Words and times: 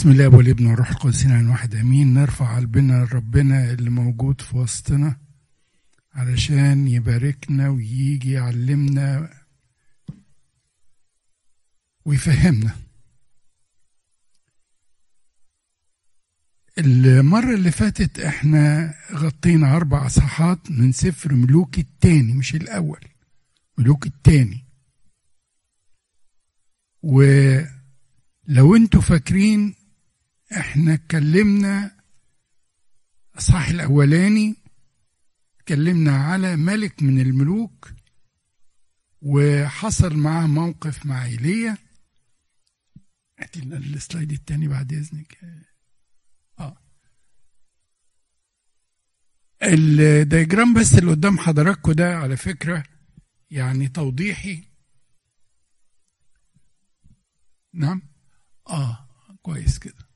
بسم 0.00 0.10
الله 0.10 0.28
والابن 0.28 0.66
والروح 0.66 0.90
القدس 0.90 1.26
عن 1.26 1.48
واحد 1.48 1.74
آمين. 1.74 2.14
نرفع 2.14 2.56
قلبنا 2.56 3.04
لربنا 3.04 3.70
اللي 3.72 3.90
موجود 3.90 4.40
في 4.40 4.56
وسطنا 4.56 5.16
علشان 6.14 6.88
يباركنا 6.88 7.68
ويجي 7.68 8.32
يعلمنا 8.32 9.30
ويفهمنا. 12.04 12.76
المرة 16.78 17.54
اللي 17.54 17.70
فاتت 17.70 18.20
إحنا 18.20 18.94
غطينا 19.12 19.76
أربع 19.76 20.08
صحات 20.08 20.70
من 20.70 20.92
سفر 20.92 21.34
ملوك 21.34 21.78
التاني 21.78 22.32
مش 22.32 22.54
الأول 22.54 23.00
ملوك 23.78 24.06
التاني. 24.06 24.64
ولو 27.02 28.76
أنتوا 28.76 29.00
فاكرين 29.00 29.79
إحنا 30.56 30.94
اتكلمنا 30.94 32.00
الصح 33.36 33.68
الأولاني 33.68 34.56
اتكلمنا 35.60 36.16
على 36.16 36.56
ملك 36.56 37.02
من 37.02 37.20
الملوك 37.20 37.92
وحصل 39.22 40.16
معاه 40.16 40.46
موقف 40.46 41.06
مع 41.06 41.24
إيليا. 41.24 41.78
هات 43.38 43.56
ال 43.56 43.69
slide 43.69 44.32
التاني 44.32 44.68
بعد 44.68 44.92
إذنك. 44.92 45.38
آه. 46.58 46.76
ال 49.62 49.76
diagram 49.76 50.74
بس 50.74 50.98
اللي 50.98 51.10
قدام 51.10 51.38
حضراتكم 51.38 51.92
ده 51.92 52.16
على 52.16 52.36
فكرة 52.36 52.84
يعني 53.50 53.88
توضيحي. 53.88 54.64
نعم؟ 57.74 58.02
آه 58.68 59.08
كويس 59.42 59.78
كده. 59.78 60.09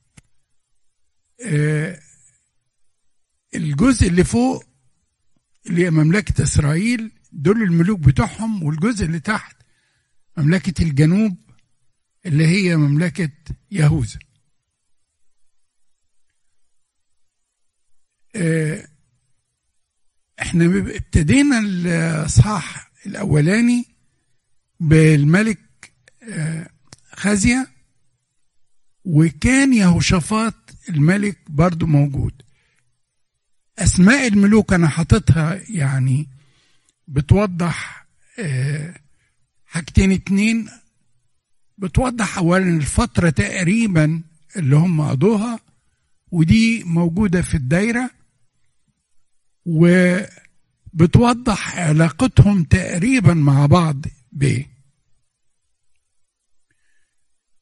الجزء 3.55 4.07
اللي 4.09 4.25
فوق 4.25 4.65
اللي 5.67 5.85
هي 5.85 5.91
مملكة 5.91 6.43
إسرائيل 6.43 7.13
دول 7.33 7.63
الملوك 7.63 8.01
بتوعهم 8.01 8.63
والجزء 8.63 9.05
اللي 9.05 9.21
تحت 9.21 9.57
مملكة 10.37 10.83
الجنوب 10.83 11.37
اللي 12.27 12.47
هي 12.47 12.77
مملكة 12.77 13.31
يهوذا. 13.71 14.19
آه، 18.37 18.89
إحنا 20.43 20.65
ابتدينا 20.65 21.59
الإصحاح 21.59 22.91
الأولاني 23.07 23.85
بالملك 24.81 25.93
آه، 26.23 26.71
خزية 27.13 27.69
وكان 29.05 29.75
يهوشافاط 29.75 30.64
الملك 30.89 31.39
برضو 31.49 31.87
موجود. 31.87 32.43
أسماء 33.79 34.27
الملوك 34.27 34.73
أنا 34.73 34.89
حاططها 34.89 35.61
يعني 35.71 36.29
بتوضح 37.09 38.07
آه، 38.39 38.95
حاجتين 39.67 40.13
اتنين 40.13 40.69
بتوضح 41.79 42.39
اولا 42.39 42.69
الفترة 42.77 43.31
تقريبا 43.31 44.23
اللي 44.57 44.77
هم 44.77 45.01
قضوها 45.01 45.61
ودي 46.31 46.85
موجودة 46.85 47.43
في 47.43 47.55
الدايرة 47.55 48.11
وبتوضح 50.95 51.79
علاقتهم 51.79 52.65
تقريبا 52.65 53.35
مع 53.35 53.67
بعض 53.67 54.07
بايه 54.33 54.71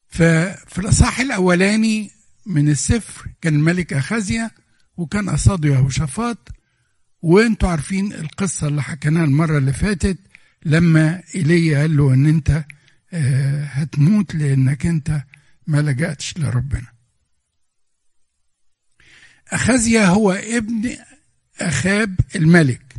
ففي 0.07 0.77
الأصحاح 0.77 1.19
الأولاني 1.19 2.11
من 2.45 2.69
السفر. 2.69 3.29
كان 3.41 3.55
الملك 3.55 3.93
أخازيا 3.93 4.51
وكان 4.97 5.29
قصاده 5.29 5.69
يهوشافاط. 5.69 6.49
وأنتوا 7.21 7.69
عارفين 7.69 8.13
القصة 8.13 8.67
اللي 8.67 8.83
حكيناها 8.83 9.23
المرة 9.23 9.57
اللي 9.57 9.73
فاتت 9.73 10.17
لما 10.65 11.23
إيليا 11.35 11.79
قال 11.79 11.97
له 11.97 12.13
إن 12.13 12.25
أنت 12.25 12.65
آه، 13.13 13.63
هتموت 13.63 14.35
لأنك 14.35 14.85
أنت 14.85 15.23
ما 15.67 15.81
لجأتش 15.81 16.37
لربنا. 16.37 16.87
أخازيا 19.47 20.05
هو 20.05 20.31
ابن 20.31 20.97
أخاب 21.61 22.19
الملك. 22.35 22.95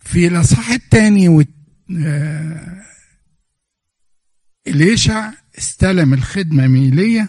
في 0.00 0.26
الأصحاح 0.26 0.70
الثاني 0.70 1.28
آه، 1.28 1.30
إليشع 4.66 5.32
استلم 5.58 6.14
الخدمة 6.14 6.66
من 6.66 6.80
إيليا 6.82 7.28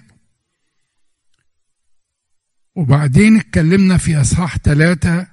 وبعدين 2.76 3.38
اتكلمنا 3.38 3.98
في 3.98 4.22
أصحاح 4.22 4.58
ثلاثة 4.58 5.28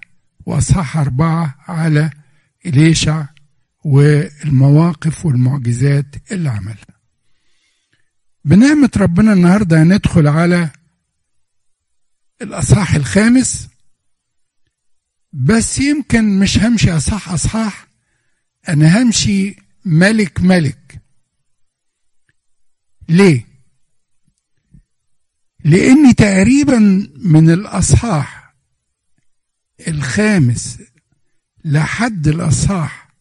وأصحاح 0.47 0.97
أربعة 0.97 1.55
على 1.69 2.11
إليشع 2.67 3.27
والمواقف 3.85 5.27
والمعجزات 5.27 6.33
اللي 6.33 6.49
عملها. 6.49 6.87
بنعمة 8.45 8.91
ربنا 8.97 9.33
النهاردة 9.33 9.83
هندخل 9.83 10.27
على 10.29 10.71
الأصحاح 12.43 12.95
الخامس 12.95 13.69
بس 15.33 15.79
يمكن 15.79 16.39
مش 16.39 16.59
همشي 16.59 16.91
أصحاح 16.97 17.29
أصحاح 17.29 17.87
أنا 18.69 19.03
همشي 19.03 19.57
ملك 19.85 20.41
ملك. 20.41 21.03
ليه؟ 23.09 23.47
لأني 25.65 26.15
تقريبا 26.15 26.79
من 27.17 27.51
الأصحاح 27.51 28.55
الخامس 29.89 30.79
لحد 31.65 32.29
الأصحاح 32.29 33.15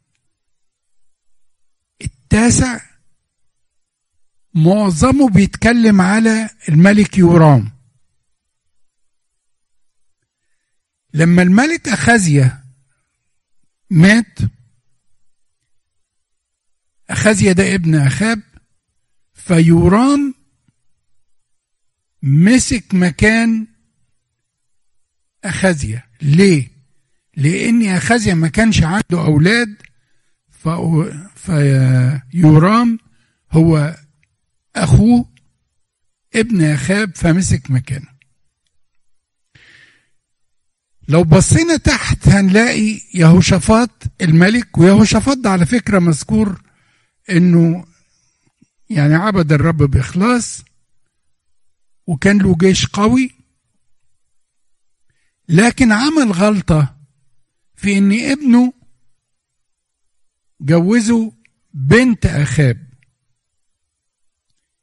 التاسع 2.01 2.81
معظمه 4.53 5.29
بيتكلم 5.29 6.01
على 6.01 6.49
الملك 6.69 7.17
يورام. 7.17 7.71
لما 11.13 11.41
الملك 11.41 11.87
أخازيا 11.87 12.63
مات 13.89 14.39
أخازيا 17.09 17.51
ده 17.51 17.75
ابن 17.75 17.95
أخاب 17.95 18.41
فيورام 19.33 20.33
مسك 22.23 22.93
مكان 22.93 23.67
أخازيا 25.43 26.03
ليه؟ 26.21 26.67
لأن 27.37 27.85
أخازيا 27.85 28.33
ما 28.33 28.47
كانش 28.47 28.83
عنده 28.83 29.25
أولاد 29.25 29.75
فيورام 31.35 32.99
هو 33.51 33.95
أخوه 34.75 35.25
ابن 36.35 36.61
أخاب 36.63 37.15
فمسك 37.15 37.71
مكانه 37.71 38.15
لو 41.07 41.23
بصينا 41.23 41.77
تحت 41.77 42.27
هنلاقي 42.27 43.01
يهوشافاط 43.13 44.03
الملك 44.21 44.77
ويهوشافاط 44.77 45.37
ده 45.37 45.49
على 45.49 45.65
فكرة 45.65 45.99
مذكور 45.99 46.61
إنه 47.29 47.85
يعني 48.89 49.13
عبد 49.15 49.51
الرب 49.51 49.77
بإخلاص 49.77 50.63
وكان 52.07 52.37
له 52.37 52.55
جيش 52.57 52.85
قوي 52.85 53.31
لكن 55.49 55.91
عمل 55.91 56.31
غلطة 56.31 56.97
في 57.75 57.97
إن 57.97 58.11
ابنه 58.31 58.73
جوزه 60.61 61.31
بنت 61.73 62.25
أخاب. 62.25 62.85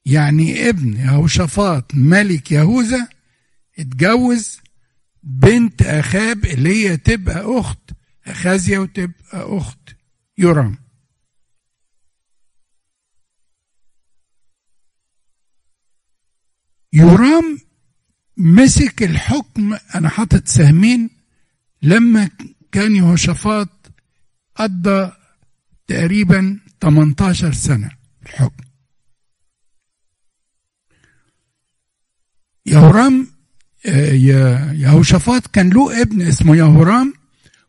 يعني 0.05 0.69
ابن 0.69 0.97
يهوشافاط 0.97 1.95
ملك 1.95 2.53
يهوذا 2.53 3.09
اتجوز 3.79 4.61
بنت 5.23 5.83
أخاب 5.83 6.45
اللي 6.45 6.71
هي 6.89 6.97
تبقى 6.97 7.43
أخت 7.61 7.91
أخازيا 8.27 8.79
وتبقى 8.79 9.59
أخت 9.59 9.79
يورام 10.39 10.79
يورام 16.93 17.59
مسك 18.37 19.03
الحكم 19.03 19.77
أنا 19.95 20.09
حاطط 20.09 20.49
سهمين 20.49 21.11
لما 21.83 22.31
كان 22.73 22.97
يهوشافاط 22.97 23.69
قضى 24.57 25.13
تقريبا 25.87 26.61
18 26.81 27.53
سنة 27.53 27.91
الحكم. 28.23 28.65
يهورام 32.67 33.27
آه، 33.87 34.13
يهوشافاط 34.73 35.47
كان 35.47 35.71
له 35.71 36.03
ابن 36.03 36.23
اسمه 36.23 36.57
يهورام 36.57 37.15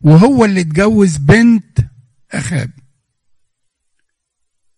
وهو 0.02 0.46
اللي 0.46 0.62
اتجوز 0.62 1.18
بنت 1.18 1.80
أخاب. 2.32 2.72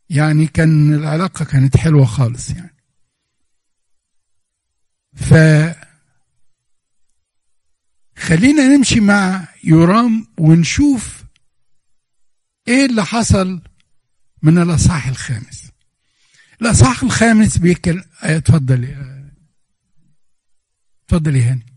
يعني 0.10 0.48
كان 0.48 0.94
العلاقة 0.94 1.46
كانت 1.46 1.78
حلوة 1.78 2.06
خالص 2.06 2.50
يعني. 2.50 2.75
ف 5.16 5.34
خلينا 8.18 8.68
نمشي 8.78 9.00
مع 9.00 9.48
يورام 9.64 10.28
ونشوف 10.38 11.24
إيه 12.68 12.86
اللي 12.86 13.06
حصل 13.06 13.62
من 14.42 14.58
الأصحاح 14.58 15.08
الخامس. 15.08 15.66
الأصحاح 16.62 17.04
الخامس 17.04 17.58
بيتكلم 17.58 18.04
اتفضل 18.22 18.96
اتفضل 21.06 21.36
يا 21.36 21.52
هاني. 21.52 21.75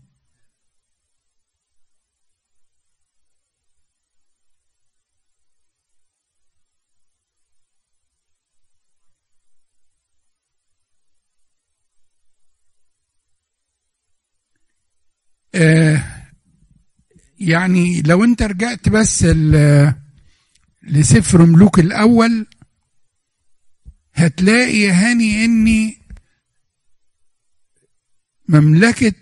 يعني 17.39 18.01
لو 18.01 18.23
انت 18.23 18.41
رجعت 18.41 18.89
بس 18.89 19.25
لسفر 20.83 21.45
ملوك 21.45 21.79
الأول 21.79 22.45
هتلاقي 24.13 24.77
يا 24.77 24.91
هاني 24.93 25.45
إني 25.45 25.97
مملكة 28.47 29.13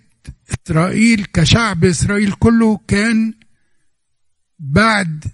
إسرائيل 0.49 1.25
كشعب 1.25 1.85
إسرائيل 1.85 2.31
كله 2.31 2.77
كان 2.87 3.33
بعد 4.59 5.25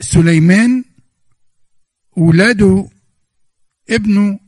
سليمان 0.00 0.84
ولاده 2.16 2.88
ابنه 3.90 4.40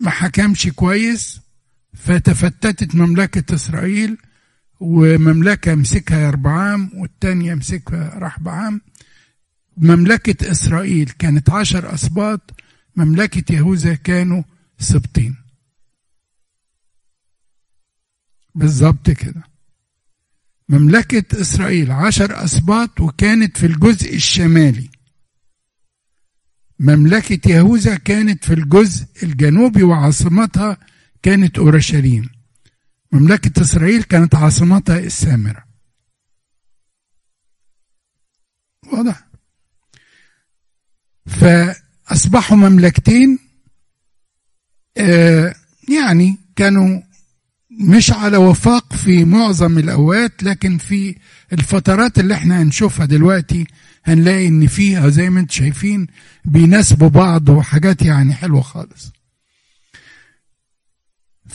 ما 0.00 0.10
حكمش 0.10 0.68
كويس. 0.68 1.40
فتفتتت 1.96 2.94
مملكة 2.94 3.54
إسرائيل 3.54 4.18
ومملكة 4.80 5.74
مسكها 5.74 6.20
يربعام 6.20 6.90
والتانية 6.94 7.54
مسكها 7.54 8.18
رحبعام 8.18 8.80
مملكة 9.76 10.50
إسرائيل 10.50 11.10
كانت 11.10 11.50
عشر 11.50 11.94
أسباط 11.94 12.60
مملكة 12.96 13.54
يهوذا 13.54 13.94
كانوا 13.94 14.42
سبطين. 14.78 15.36
بالظبط 18.54 19.10
كده. 19.10 19.42
مملكة 20.68 21.40
إسرائيل 21.40 21.92
عشر 21.92 22.44
أسباط 22.44 23.00
وكانت 23.00 23.56
في 23.56 23.66
الجزء 23.66 24.14
الشمالي. 24.14 24.90
مملكة 26.78 27.50
يهوذا 27.50 27.96
كانت 27.96 28.44
في 28.44 28.54
الجزء 28.54 29.06
الجنوبي 29.22 29.82
وعاصمتها 29.82 30.78
كانت 31.22 31.58
أورشليم. 31.58 32.28
مملكة 33.12 33.62
إسرائيل 33.62 34.02
كانت 34.02 34.34
عاصمتها 34.34 34.98
السامرة. 34.98 35.64
واضح. 38.92 39.26
فأصبحوا 41.26 42.56
مملكتين 42.56 43.38
آه 44.98 45.54
يعني 45.88 46.36
كانوا 46.56 47.00
مش 47.70 48.10
على 48.12 48.36
وفاق 48.36 48.92
في 48.92 49.24
معظم 49.24 49.78
الأوقات 49.78 50.42
لكن 50.42 50.78
في 50.78 51.16
الفترات 51.52 52.18
اللي 52.18 52.34
إحنا 52.34 52.62
هنشوفها 52.62 53.06
دلوقتي 53.06 53.66
هنلاقي 54.04 54.48
إن 54.48 54.66
فيها 54.66 55.08
زي 55.08 55.30
ما 55.30 55.40
أنتم 55.40 55.52
شايفين 55.54 56.06
بيناسبوا 56.44 57.08
بعض 57.08 57.48
وحاجات 57.48 58.02
يعني 58.02 58.34
حلوة 58.34 58.60
خالص. 58.60 59.12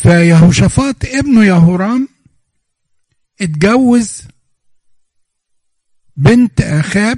فيهوشافاط 0.02 1.06
ابنه 1.06 1.46
يهورام 1.46 2.08
اتجوز 3.42 4.22
بنت 6.16 6.62
أخاب 6.62 7.18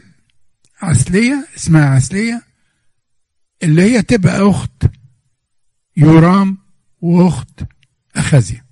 عسلية 0.81 1.47
اسمها 1.55 1.85
عسلية 1.85 2.41
اللي 3.63 3.81
هي 3.81 4.01
تبقى 4.01 4.49
أخت 4.49 4.85
يورام 5.97 6.57
وأخت 7.01 7.63
اخازيا 8.15 8.65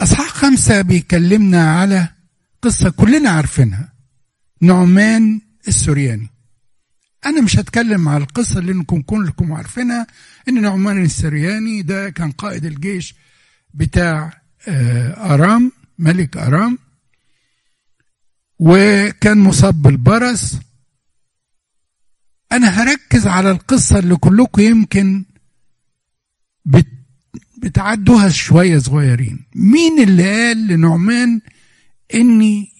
أصحاح 0.00 0.28
خمسة 0.28 0.82
بيكلمنا 0.82 1.78
على 1.78 2.08
قصة 2.62 2.90
كلنا 2.90 3.30
عارفينها. 3.30 3.92
نعمان 4.60 5.40
السورياني. 5.68 6.28
أنا 7.26 7.40
مش 7.40 7.58
هتكلم 7.58 8.08
على 8.08 8.22
القصة 8.24 8.58
اللي 8.58 8.72
إنكم 8.72 9.02
كلكم 9.02 9.52
عارفينها 9.52 10.06
إن 10.48 10.62
نعمان 10.62 11.04
السرياني 11.04 11.82
ده 11.82 12.10
كان 12.10 12.30
قائد 12.32 12.64
الجيش 12.64 13.14
بتاع 13.74 14.42
آه، 14.68 15.34
أرام 15.34 15.72
ملك 15.98 16.36
أرام 16.36 16.78
وكان 18.58 19.38
مصاب 19.38 19.82
بالبرص. 19.82 20.52
أنا 22.52 22.68
هركز 22.68 23.26
على 23.26 23.50
القصة 23.50 23.98
اللي 23.98 24.16
كلكم 24.16 24.62
يمكن 24.62 25.24
بت 26.64 26.86
بتعدوها 27.58 28.28
شوية 28.28 28.78
صغيرين. 28.78 29.46
مين 29.54 30.02
اللي 30.02 30.22
قال 30.46 30.66
لنعمان 30.66 31.40
إني 32.14 32.72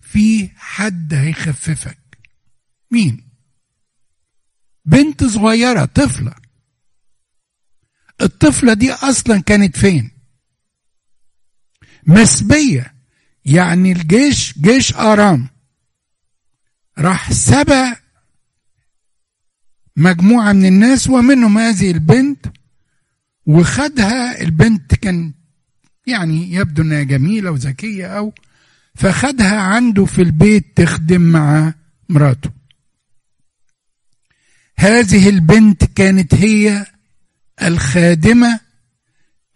في 0.00 0.50
حد 0.56 1.14
هيخففك؟ 1.14 1.98
مين؟ 2.90 3.23
بنت 4.84 5.24
صغيرة 5.24 5.84
طفلة. 5.84 6.34
الطفلة 8.20 8.74
دي 8.74 8.92
أصلا 8.92 9.40
كانت 9.40 9.76
فين؟ 9.76 10.10
مسبية. 12.06 12.94
يعني 13.44 13.92
الجيش 13.92 14.58
جيش 14.58 14.94
آرام. 14.94 15.48
راح 16.98 17.32
سبى 17.32 17.92
مجموعة 19.96 20.52
من 20.52 20.66
الناس 20.66 21.08
ومنهم 21.08 21.58
هذه 21.58 21.90
البنت 21.90 22.46
وخدها. 23.46 24.40
البنت 24.40 24.94
كان 24.94 25.32
يعني 26.06 26.52
يبدو 26.52 26.82
إنها 26.82 27.02
جميلة 27.02 27.50
وذكية 27.50 28.06
أو 28.06 28.32
فخدها 28.94 29.60
عنده 29.60 30.04
في 30.04 30.22
البيت 30.22 30.76
تخدم 30.76 31.20
مع 31.20 31.74
مراته. 32.08 32.50
هذه 34.76 35.28
البنت 35.28 35.84
كانت 35.84 36.34
هي 36.34 36.86
الخادمة 37.62 38.60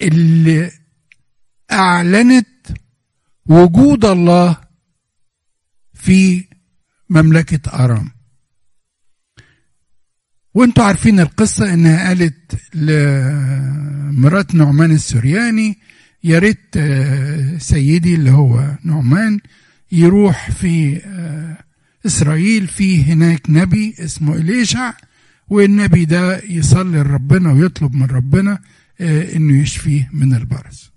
اللي 0.03 0.71
أعلنت 1.73 2.47
وجود 3.47 4.05
الله 4.05 4.57
في 5.95 6.45
مملكة 7.11 7.71
أرام. 7.85 8.11
وانتوا 10.55 10.85
عارفين 10.85 11.21
القصة 11.21 11.75
إنها 11.75 12.09
قالت 12.09 12.75
لمرات 12.75 14.55
نعمان 14.55 14.93
السرياني 14.93 15.79
يا 16.25 16.39
ريت 16.39 16.77
آه، 16.77 17.59
سيدي 17.59 18.15
اللي 18.15 18.31
هو 18.31 18.79
نعمان 18.85 19.41
يروح 19.93 20.51
في 20.51 20.97
آه، 21.05 21.59
إسرائيل 22.07 22.67
في 22.67 23.03
هناك 23.05 23.51
نبي 23.51 23.95
اسمه 23.99 24.35
إليشع 24.35 24.93
والنبي 25.51 26.05
ده 26.05 26.39
يصلي 26.45 26.99
لربنا 26.99 27.53
ويطلب 27.53 27.95
من 27.95 28.07
ربنا 28.07 28.63
آه، 29.01 29.33
إنه 29.37 29.63
يشفيه 29.63 30.11
من 30.13 30.35
البرص 30.35 30.93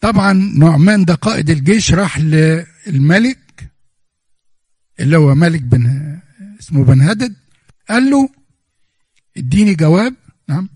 طبعا 0.00 0.32
نعمان 0.32 1.04
ده 1.04 1.14
قائد 1.14 1.50
الجيش 1.50 1.92
راح 1.94 2.18
للملك 2.18 3.72
اللي 5.00 5.16
هو 5.16 5.34
ملك 5.34 5.62
بن 5.62 6.18
اسمه 6.60 6.84
بن 6.84 7.00
هدد 7.00 7.36
قال 7.88 8.10
له 8.10 8.28
اديني 9.36 9.74
جواب. 9.74 10.14
نعم. 10.48 10.68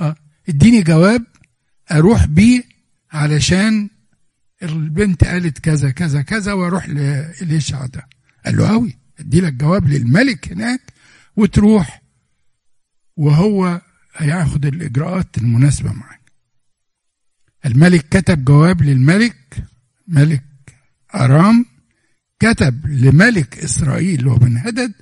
آه 0.00 0.16
اديني 0.48 0.82
جواب 0.82 1.24
أروح 1.90 2.24
بيه 2.26 2.62
علشان 3.12 3.90
البنت 4.62 5.24
قالت 5.24 5.58
كذا 5.58 5.90
كذا 5.90 6.22
كذا 6.22 6.52
وأروح 6.52 6.88
لإليشع 6.88 7.86
ده 7.86 8.08
قال 8.46 8.56
له 8.56 8.68
قوي 8.68 8.98
أدي 9.20 9.40
لك 9.40 9.52
جواب 9.52 9.88
للملك 9.88 10.52
هناك 10.52 10.80
وتروح. 11.36 12.02
وهو 13.16 13.80
هياخد 14.16 14.66
الإجراءات 14.66 15.38
المناسبة 15.38 15.92
معاك. 15.92 16.32
الملك 17.66 18.08
كتب 18.08 18.44
جواب 18.44 18.82
للملك 18.82 19.64
ملك 20.08 20.44
أرام 21.14 21.66
كتب 22.40 22.86
لملك 22.86 23.58
إسرائيل 23.58 24.18
اللي 24.18 24.30
هو 24.30 24.36
بن 24.36 24.56
هدد 24.56 24.92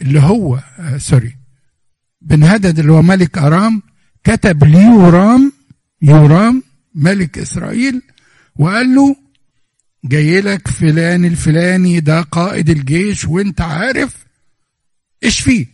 اللي 0.00 0.20
هو 0.20 0.62
سوري 0.96 1.36
بن 2.20 2.42
هدد 2.42 2.78
اللي 2.78 2.92
هو 2.92 3.02
ملك 3.02 3.38
أرام 3.38 3.82
كتب 4.24 4.64
ليورام 4.64 5.52
يورام 6.02 6.62
ملك 6.94 7.38
إسرائيل 7.38 8.02
وقال 8.60 8.94
له 8.94 9.16
جاي 10.04 10.40
لك 10.40 10.68
فلان 10.68 11.24
الفلاني 11.24 12.00
ده 12.00 12.20
قائد 12.20 12.70
الجيش 12.70 13.24
وانت 13.24 13.60
عارف 13.60 14.26
إيش 15.24 15.40
فيه. 15.40 15.66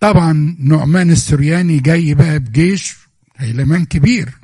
طبعا 0.00 0.56
نعمان 0.58 1.10
السرياني 1.10 1.80
جاي 1.80 2.14
بقى 2.14 2.38
بجيش 2.38 2.96
هيلمان 3.36 3.84
كبير. 3.84 4.38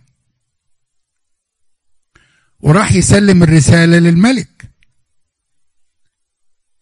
وراح 2.61 2.93
يسلم 2.93 3.43
الرسالة 3.43 3.99
للملك. 3.99 4.71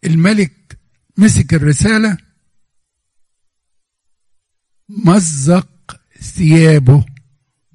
الملك 0.05 0.79
مسك 1.17 1.53
الرسالة 1.53 2.17
مزق 4.89 6.01
ثيابه 6.21 7.05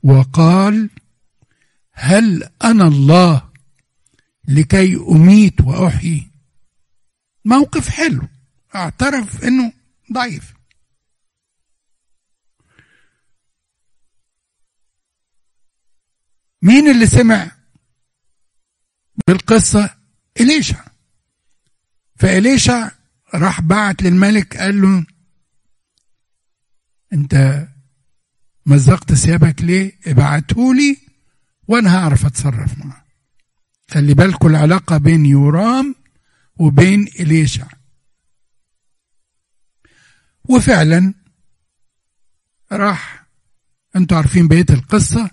وقال 0.03 0.91
هل 1.93 2.51
أنا 2.65 2.85
الله 2.85 3.51
لكي 4.49 4.97
أميت 4.97 5.61
وأحيي؟ 5.61 6.31
موقف 7.45 7.89
حلو 7.89 8.29
اعترف 8.75 9.45
إنه 9.45 9.73
ضعيف. 10.13 10.55
مين 16.63 16.89
اللي 16.91 17.07
سمع 17.07 17.51
بالقصة؟ 19.29 19.97
إليشع. 20.41 20.85
فإليشع 22.17 22.91
راح 23.35 23.61
بعت 23.61 24.03
للملك 24.03 24.57
قال 24.57 24.83
له 24.83 25.07
انت 27.13 27.67
مزقت 28.67 29.13
ثيابك 29.13 29.63
ليه؟ 29.63 29.93
ابعتهولي 30.07 30.97
وأنا 31.69 31.97
هعرف 31.97 32.27
اتصرف 32.27 32.79
معاه. 32.79 33.05
خلي 33.91 34.15
بالكم 34.15 34.49
العلاقة 34.49 34.99
بين 34.99 35.27
يورام 35.27 35.95
وبين 36.57 37.07
إليشع. 37.21 37.67
وفعلا 40.45 41.15
راح 42.73 43.27
أنتوا 43.97 44.17
عارفين 44.17 44.49
بقية 44.49 44.67
القصة 44.71 45.31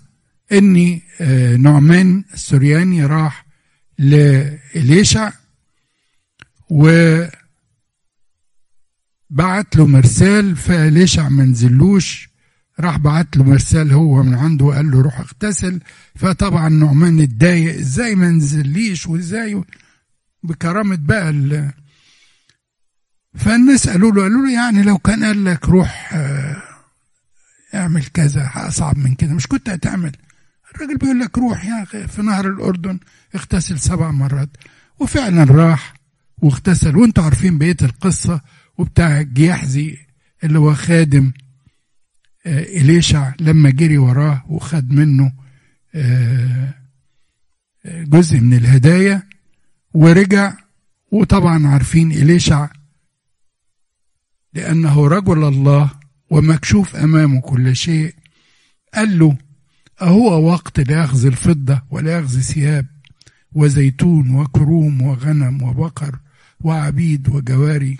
ان 0.52 1.00
آه، 1.20 1.56
نعمان 1.56 2.24
السرياني 2.34 3.06
راح 3.06 3.46
لإليشع 3.98 5.32
و 6.70 6.88
بعت 9.36 9.76
له 9.76 9.86
مرسال 9.86 10.56
فإليشع 10.56 11.28
ما 11.28 11.44
نزلوش 11.44 12.28
راح 12.80 12.96
بعت 12.96 13.36
له 13.36 13.44
مرسال 13.44 13.92
هو 13.92 14.22
من 14.22 14.34
عنده 14.34 14.64
وقال 14.64 14.90
له 14.90 15.00
روح 15.02 15.20
اغتسل. 15.20 15.80
فطبعا 16.14 16.68
نعمان 16.68 17.20
اتضايق 17.20 17.78
إزاي 17.78 18.14
ما 18.14 18.30
نزليش 18.30 19.06
وإزاي؟ 19.06 19.62
بكرامة 20.42 20.98
بقى 21.00 21.30
ال. 21.30 21.72
فالناس 23.34 23.88
قالوا 23.88 24.12
له 24.12 24.22
قالوا 24.22 24.46
له 24.46 24.52
يعني 24.52 24.82
لو 24.82 24.98
كان 24.98 25.24
قال 25.24 25.44
لك 25.44 25.68
روح 25.68 26.10
آه، 26.12 26.62
اعمل 27.74 28.04
كذا 28.04 28.50
أصعب 28.54 28.98
من 28.98 29.14
كده. 29.14 29.34
مش 29.34 29.46
كنت 29.46 29.68
هتعمل. 29.68 30.12
الراجل 30.74 30.96
بيقول 30.96 31.20
لك 31.20 31.38
روح 31.38 31.64
يا 31.64 31.82
أخي 31.82 32.08
في 32.08 32.22
نهر 32.22 32.48
الأردن 32.48 32.98
اغتسل 33.34 33.78
سبع 33.78 34.10
مرات. 34.10 34.50
وفعلا 34.98 35.44
راح 35.44 35.94
واغتسل. 36.38 36.96
وانتوا 36.96 37.24
عارفين 37.24 37.58
بقية 37.58 37.76
القصة. 37.82 38.40
وبتاع 38.78 39.22
جيحزي 39.22 39.98
اللي 40.44 40.58
هو 40.58 40.74
خادم 40.74 41.32
آه، 42.46 42.62
إليشع 42.62 43.32
لما 43.40 43.70
جري 43.70 43.98
وراه 43.98 44.44
وخد 44.48 44.92
منه 44.92 45.32
آه، 45.94 46.74
جزء 47.84 48.40
من 48.40 48.54
الهدايا 48.54 49.22
ورجع. 49.94 50.54
وطبعا 51.10 51.66
عارفين 51.66 52.12
إليشع 52.12 52.68
لأنه 54.54 55.08
رجل 55.08 55.44
الله 55.44 55.90
ومكشوف 56.30 56.96
أمامه 56.96 57.40
كل 57.40 57.76
شيء. 57.76 58.14
قال 58.94 59.18
له 59.18 59.36
أهو 60.02 60.50
وقت 60.50 60.80
لأخذ 60.80 61.26
الفضة 61.26 61.82
ولأخذ 61.90 62.40
ثياب 62.40 62.86
وزيتون 63.52 64.34
وكروم 64.34 65.02
وغنم 65.02 65.62
وبقر 65.62 66.18
وعبيد 66.60 67.28
وجواري 67.28 67.98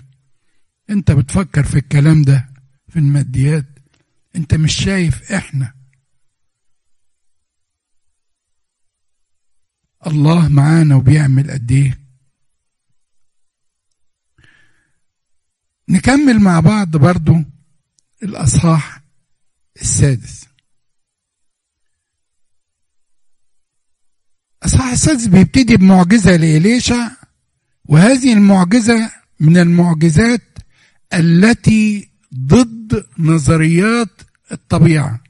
انت 0.89 1.11
بتفكر 1.11 1.63
في 1.63 1.77
الكلام 1.77 2.21
ده 2.21 2.49
في 2.89 2.99
الماديات 2.99 3.65
انت 4.35 4.53
مش 4.53 4.73
شايف 4.75 5.31
إحنا. 5.31 5.73
الله 10.07 10.47
معانا 10.49 10.95
وبيعمل 10.95 11.51
قد 11.51 11.71
إيه. 11.71 11.99
نكمل 15.89 16.39
مع 16.39 16.59
بعض 16.59 16.97
برضو 16.97 17.35
الأصحاح 18.23 19.01
السادس. 19.81 20.47
اصحاح 24.63 24.91
السادس 24.91 25.27
بيبتدي 25.27 25.77
بمعجزة 25.77 26.35
لإليشع 26.35 27.11
وهذه 27.85 28.33
المعجزة 28.33 29.11
من 29.39 29.57
المعجزات 29.57 30.56
التي 31.13 32.09
ضد 32.35 33.05
نظريات 33.19 34.21
الطبيعة. 34.51 35.23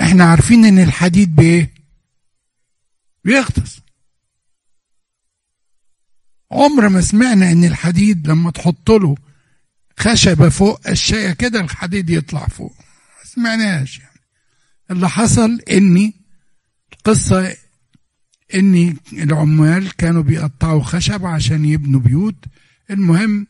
إحنا 0.00 0.24
عارفين 0.24 0.64
ان 0.64 0.78
الحديد 0.78 1.36
بإيه؟ 1.36 1.74
بيغطس. 3.24 3.80
عمر 6.52 6.88
ما 6.88 7.00
سمعنا 7.00 7.52
ان 7.52 7.64
الحديد 7.64 8.28
لما 8.28 8.50
تحط 8.50 8.90
له 8.90 9.16
خشبة 9.98 10.48
فوق 10.48 10.88
الشايه 10.88 11.32
كده 11.32 11.60
الحديد 11.60 12.10
يطلع 12.10 12.46
فوق. 12.46 12.74
ما 13.18 13.24
سمعناش 13.24 13.98
يعني. 13.98 14.20
اللي 14.90 15.08
حصل 15.08 15.60
اني 15.70 16.14
القصة 16.92 17.56
ان 18.54 18.96
العمال 19.12 19.96
كانوا 19.96 20.22
بيقطعوا 20.22 20.82
خشب 20.82 21.26
عشان 21.26 21.64
يبنوا 21.64 22.00
بيوت. 22.00 22.44
المهم 22.90 23.46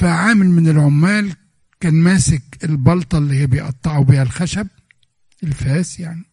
فعامل 0.00 0.46
من 0.46 0.68
العمال 0.68 1.36
كان 1.80 1.94
ماسك 1.94 2.42
البلطة 2.64 3.18
اللي 3.18 3.34
هي 3.40 3.46
بيقطعوا 3.46 4.04
بيها 4.04 4.22
الخشب 4.22 4.66
الفاس 5.42 6.00
يعني. 6.00 6.24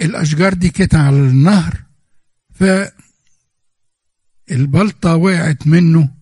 الأشجار 0.00 0.54
دي 0.54 0.68
كانت 0.70 0.94
على 0.94 1.16
النهر 1.16 1.82
فالبلطة 4.48 5.14
وقعت 5.16 5.66
منه 5.66 6.14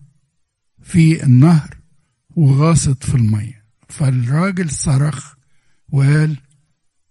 في 0.83 1.23
النهر 1.23 1.77
وغاصت 2.35 3.03
في 3.03 3.15
المية. 3.15 3.63
فالراجل 3.89 4.69
صرخ 4.69 5.33
وقال 5.89 6.37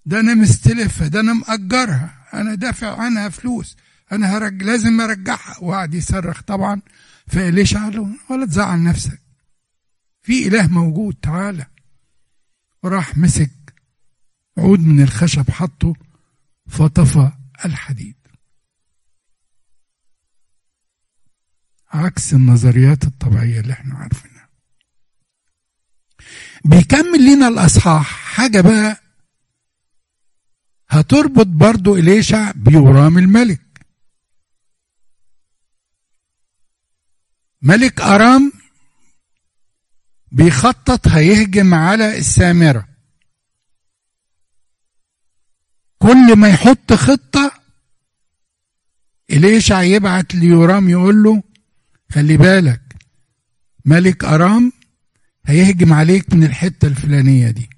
ده 0.07 0.21
أنا 0.21 0.35
مستلفها 0.35 1.09
ده 1.09 1.21
أنا 1.21 1.33
مأجرها 1.33 2.29
أنا 2.35 2.55
دافع 2.55 3.01
عنها 3.03 3.29
فلوس. 3.29 3.77
أنا 4.13 4.37
هرج 4.37 4.63
لازم 4.63 5.01
أرجعها. 5.01 5.59
وقعد 5.61 5.95
يصرخ 5.95 6.43
طبعا 6.43 6.83
فليش 7.27 7.75
قالوا 7.77 8.09
ولا 8.31 8.47
تزعل 8.47 8.83
نفسك. 8.83 9.21
في 10.23 10.49
إله 10.49 10.67
موجود 10.67 11.15
تعالى 11.15 11.67
وراح 12.83 13.19
مسك 13.19 13.75
عود 14.59 14.81
من 14.81 15.03
الخشب 15.03 15.51
حطه 15.51 15.95
فطفى 16.69 17.33
الحديد. 17.65 18.17
عكس 21.93 22.35
النظريات 22.35 23.05
الطبيعية 23.05 23.61
اللي 23.61 23.73
إحنا 23.73 23.95
عارفينها. 23.95 24.49
بيكمل 26.65 27.35
لنا 27.35 27.49
الأصحاح. 27.49 28.07
حاجة 28.11 28.61
بقى 28.61 29.01
هتربط 30.89 31.47
برضو 31.47 31.97
إليشع 31.97 32.53
بيورام 32.53 33.19
الملك. 33.19 33.66
ملك 37.63 38.01
أرام 38.01 38.53
بيخطط 40.33 41.09
هيهجم 41.09 41.75
على 41.75 42.19
السامرة. 42.19 42.89
كل 45.99 46.37
ما 46.37 46.49
يحط 46.49 46.93
خطة 46.93 47.53
إليشع 49.31 49.83
يبعت 49.83 50.35
ليورام 50.35 50.89
يقول 50.89 51.23
له 51.23 51.43
خلي 52.13 52.37
بالك 52.37 52.97
ملك 53.85 54.25
أرام 54.25 54.73
هيهجم 55.47 55.93
عليك 55.93 56.35
من 56.35 56.45
الحتة 56.45 56.89
الفلانية 56.89 57.51
دي. 57.51 57.71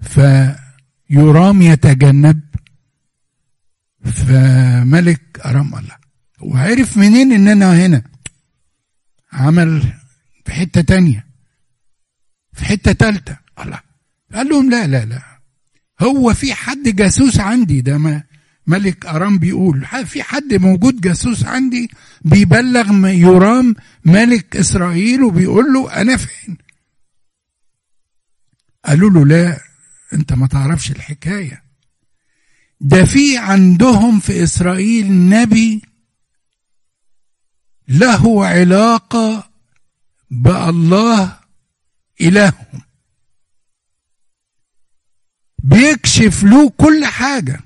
فيورام 0.00 1.62
يتجنب. 1.62 2.40
فملك 4.04 5.40
أرام 5.40 5.74
الله 5.74 6.05
وعرف 6.46 6.96
منين 6.96 7.32
إن 7.32 7.48
أنا 7.48 7.86
هنا؟ 7.86 8.02
عمل 9.32 9.82
في 10.44 10.52
حتة 10.52 10.80
تانية. 10.80 11.26
في 12.52 12.64
حتة 12.64 12.92
تالتة. 12.92 13.36
الله. 13.58 13.80
قال 14.34 14.48
لهم 14.48 14.70
لا 14.70 14.86
لا 14.86 15.04
لا. 15.04 15.22
هو 16.00 16.34
في 16.34 16.54
حد 16.54 16.88
جاسوس 16.88 17.40
عندي؟ 17.40 17.80
ده 17.80 17.98
ما 17.98 18.22
ملك 18.66 19.06
أرام 19.06 19.38
بيقول. 19.38 19.86
في 20.06 20.22
حد 20.22 20.54
موجود 20.54 21.00
جاسوس 21.00 21.44
عندي؟ 21.44 21.90
بيبلغ 22.20 23.08
يرام 23.08 23.74
ملك 24.04 24.56
إسرائيل 24.56 25.22
وبيقول 25.22 25.72
له 25.72 26.00
أنا 26.00 26.16
فين؟ 26.16 26.56
قالوا 28.84 29.10
له 29.10 29.26
لا 29.26 29.58
أنت 30.12 30.32
ما 30.32 30.46
تعرفش 30.46 30.90
الحكاية. 30.90 31.62
ده 32.80 33.04
في 33.04 33.38
عندهم 33.38 34.20
في 34.20 34.42
إسرائيل 34.42 35.12
نبي 35.28 35.82
له 37.88 38.46
علاقة 38.46 39.50
بالله 40.30 41.38
إلههم. 42.20 42.82
بيكشف 45.62 46.42
له 46.42 46.70
كل 46.70 47.04
حاجة. 47.04 47.60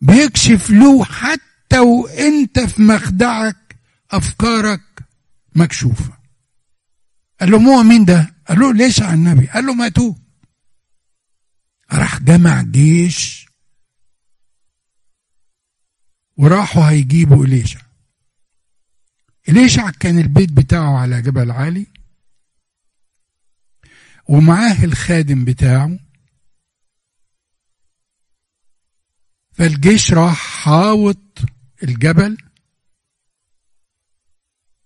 بيكشف 0.00 0.70
له 0.70 1.04
حتى 1.04 1.78
وإنت 1.78 2.60
في 2.60 2.82
مخدعك 2.82 3.76
أفكارك 4.10 5.08
مكشوفة. 5.54 6.18
قال 7.40 7.50
له 7.50 7.58
مو 7.58 7.82
مين 7.82 8.04
ده؟ 8.04 8.34
قال 8.48 8.58
له 8.58 8.72
ليش 8.72 9.02
على 9.02 9.14
النبي؟ 9.14 9.46
قال 9.46 9.66
له 9.66 9.74
ماتوه 9.74 10.16
راح 11.92 12.18
جمع 12.22 12.62
جيش. 12.62 13.46
وراحوا 16.36 16.90
هيجيبوا 16.90 17.44
إليشع 17.44 17.80
إليشع 19.50 19.90
كان 19.90 20.18
البيت 20.18 20.52
بتاعه 20.52 20.98
على 20.98 21.22
جبل 21.22 21.50
عالي؟ 21.50 21.86
ومعاه 24.28 24.84
الخادم 24.84 25.44
بتاعه. 25.44 25.98
فالجيش 29.52 30.12
راح 30.12 30.62
حاوط 30.64 31.38
الجبل 31.82 32.36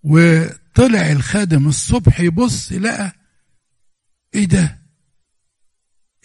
وطلع 0.02 1.12
الخادم 1.12 1.68
الصبح 1.68 2.20
يبص 2.20 2.72
لقى 2.72 3.12
إيه 4.34 4.44
ده؟ 4.44 4.78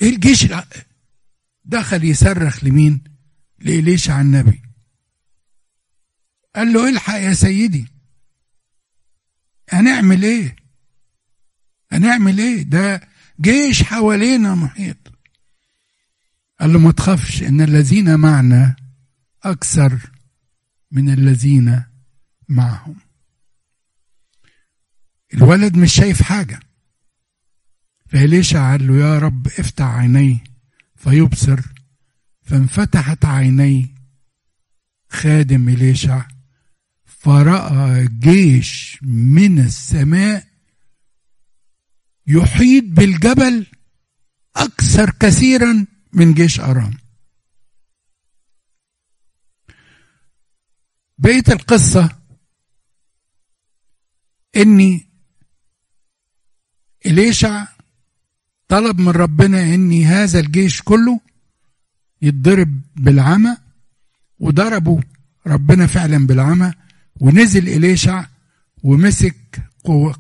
إيه 0.01 0.09
الجيش 0.09 0.47
دخل 1.65 2.03
يصرخ 2.03 2.63
لمين؟ 2.63 3.03
لإليشع 3.59 4.21
النبي. 4.21 4.61
قال 6.55 6.73
له 6.73 6.89
إلحق 6.89 7.13
يا 7.17 7.33
سيدي. 7.33 7.98
هنعمل 9.69 10.23
إيه؟ 10.23 10.55
هنعمل 11.91 12.39
إيه؟ 12.39 12.63
ده 12.63 13.01
جيش 13.41 13.83
حوالينا 13.83 14.55
محيط. 14.55 14.97
قال 16.59 16.73
له 16.73 16.79
ما 16.79 16.91
تخافش 16.91 17.43
إن 17.43 17.61
الذين 17.61 18.15
معنا 18.15 18.75
أكثر 19.43 19.99
من 20.91 21.09
الذين 21.13 21.83
معهم. 22.49 22.95
الولد 25.33 25.77
مش 25.77 25.93
شايف 25.93 26.21
حاجة. 26.21 26.59
فإليشع 28.07 28.71
قال 28.71 28.87
له 28.87 28.95
يا 28.95 29.19
رب 29.19 29.47
افتح 29.47 29.85
عينيه 29.85 30.43
فيبصر. 30.95 31.59
فانفتحت 32.41 33.25
عيني 33.25 33.95
خادم 35.09 35.69
إليشع 35.69 36.27
فرأى 37.19 38.07
جيش 38.07 38.99
من 39.01 39.59
السماء 39.59 40.47
يحيط 42.27 42.83
بالجبل 42.87 43.65
أكثر 44.55 45.11
كثيرا 45.19 45.85
من 46.13 46.33
جيش 46.33 46.59
أرام. 46.59 46.93
بقية 51.17 51.43
القصة 51.49 52.09
إني 54.55 55.09
إليشع 57.05 57.67
طلب 58.67 58.99
من 58.99 59.09
ربنا 59.09 59.61
إن 59.75 60.01
هذا 60.03 60.39
الجيش 60.39 60.81
كله 60.81 61.19
يتضرب 62.21 62.81
بالعمى 62.95 63.57
وضربوا 64.39 65.01
ربنا 65.47 65.87
فعلا 65.87 66.27
بالعمى 66.27 66.73
ونزل 67.19 67.69
إليشع 67.69 68.25
ومسك 68.83 69.35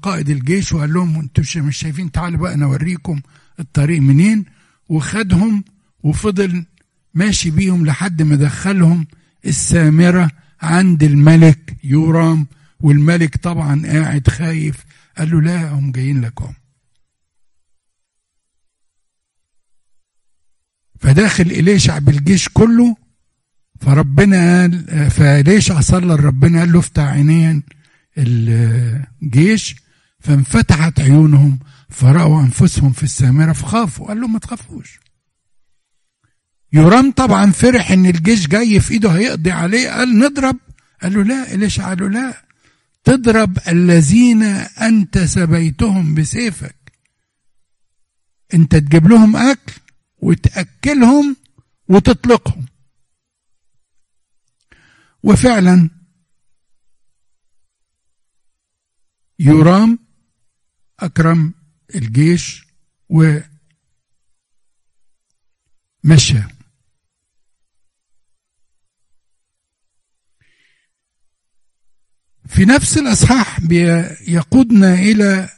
قائد 0.01 0.29
الجيش 0.29 0.73
وقال 0.73 0.93
لهم 0.93 1.19
أنتوا 1.19 1.43
مش 1.61 1.77
شايفين 1.77 2.11
تعالوا 2.11 2.39
بقى 2.39 2.53
أنا 2.53 2.65
أوريكم 2.65 3.21
الطريق 3.59 4.01
منين. 4.01 4.45
وخدهم 4.89 5.63
وفضل 6.03 6.65
ماشي 7.13 7.51
بيهم 7.51 7.85
لحد 7.85 8.21
ما 8.21 8.35
دخلهم 8.35 9.07
السامرة 9.45 10.31
عند 10.61 11.03
الملك 11.03 11.77
يورام. 11.83 12.47
والملك 12.81 13.37
طبعا 13.37 13.85
قاعد 13.85 14.27
خايف 14.27 14.85
قال 15.17 15.31
له 15.31 15.41
لا 15.41 15.69
هم 15.71 15.91
جايين 15.91 16.21
لكم. 16.21 16.53
فداخل 20.99 21.43
إليشع 21.43 21.97
بالجيش 21.97 22.49
كله 22.49 22.95
فربنا 23.81 24.61
قال 24.61 25.11
فإليشع 25.11 25.79
صلى 25.79 26.13
لربنا 26.13 26.59
قال 26.59 26.71
له 26.71 26.79
افتح 26.79 27.03
عينين 27.03 27.63
الجيش. 28.17 29.75
فانفتحت 30.19 30.99
عيونهم 30.99 31.59
فرأوا 31.89 32.41
أنفسهم 32.41 32.91
في 32.91 33.03
السامرة 33.03 33.53
فخافوا. 33.53 34.07
قال 34.07 34.21
له 34.21 34.27
ما 34.27 34.39
تخافوش. 34.39 34.99
يورام 36.73 37.11
طبعا 37.11 37.51
فرح 37.51 37.91
إن 37.91 38.05
الجيش 38.05 38.47
جاي 38.47 38.79
في 38.79 38.93
إيده 38.93 39.09
هيقضي 39.09 39.51
عليه. 39.51 39.89
قال 39.89 40.19
نضرب. 40.19 40.57
قال 41.03 41.13
له 41.13 41.23
لا. 41.23 41.53
إليشع 41.53 41.87
قال 41.87 41.99
له 41.99 42.09
لا. 42.09 42.43
تضرب 43.03 43.57
الذين 43.67 44.43
أنت 44.43 45.17
سبيتهم 45.17 46.15
بسيفك. 46.15 46.75
أنت 48.53 48.75
تجيب 48.75 49.07
لهم 49.07 49.35
أكل 49.35 49.73
وتأكلهم 50.21 51.35
وتطلقهم. 51.87 52.65
وفعلا 55.23 55.89
يرام 59.39 59.99
أكرم 60.99 61.53
الجيش 61.95 62.67
ومشى. 63.09 63.43
في 72.47 72.65
نفس 72.65 72.97
الأصحاح 72.97 73.59
يقودنا 74.27 74.93
إلى 74.93 75.49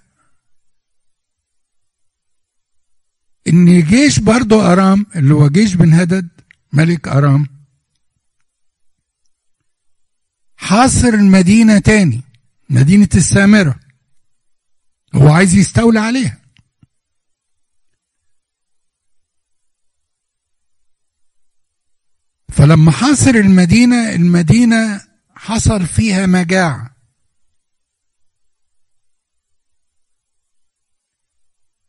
إن 3.47 3.81
جيش 3.81 4.19
برضو 4.19 4.61
أرام 4.61 5.05
اللي 5.15 5.33
هو 5.33 5.47
جيش 5.47 5.73
بن 5.73 5.93
هدد 5.93 6.29
ملك 6.73 7.07
أرام 7.07 7.60
حاصر 10.61 11.07
المدينة 11.07 11.79
تاني 11.79 12.21
مدينة 12.69 13.09
السامرة. 13.15 13.79
هو 15.15 15.27
عايز 15.29 15.53
يستولى 15.55 15.99
عليها. 15.99 16.37
فلما 22.49 22.91
حاصر 22.91 23.29
المدينة 23.35 24.15
المدينة 24.15 25.01
حصل 25.35 25.85
فيها 25.85 26.25
مجاعة. 26.25 26.95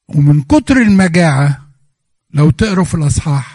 ومن 0.09 0.43
كتر 0.43 0.77
المجاعة 0.77 1.73
لو 2.31 2.51
تقروا 2.51 2.85
في 2.85 2.95
الأصحاح 2.95 3.52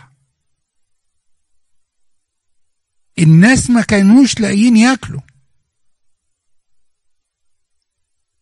الناس 3.20 3.70
ما 3.70 3.82
كانوش 3.82 4.40
لاقيين 4.40 4.78
ياكلوا. 4.78 5.22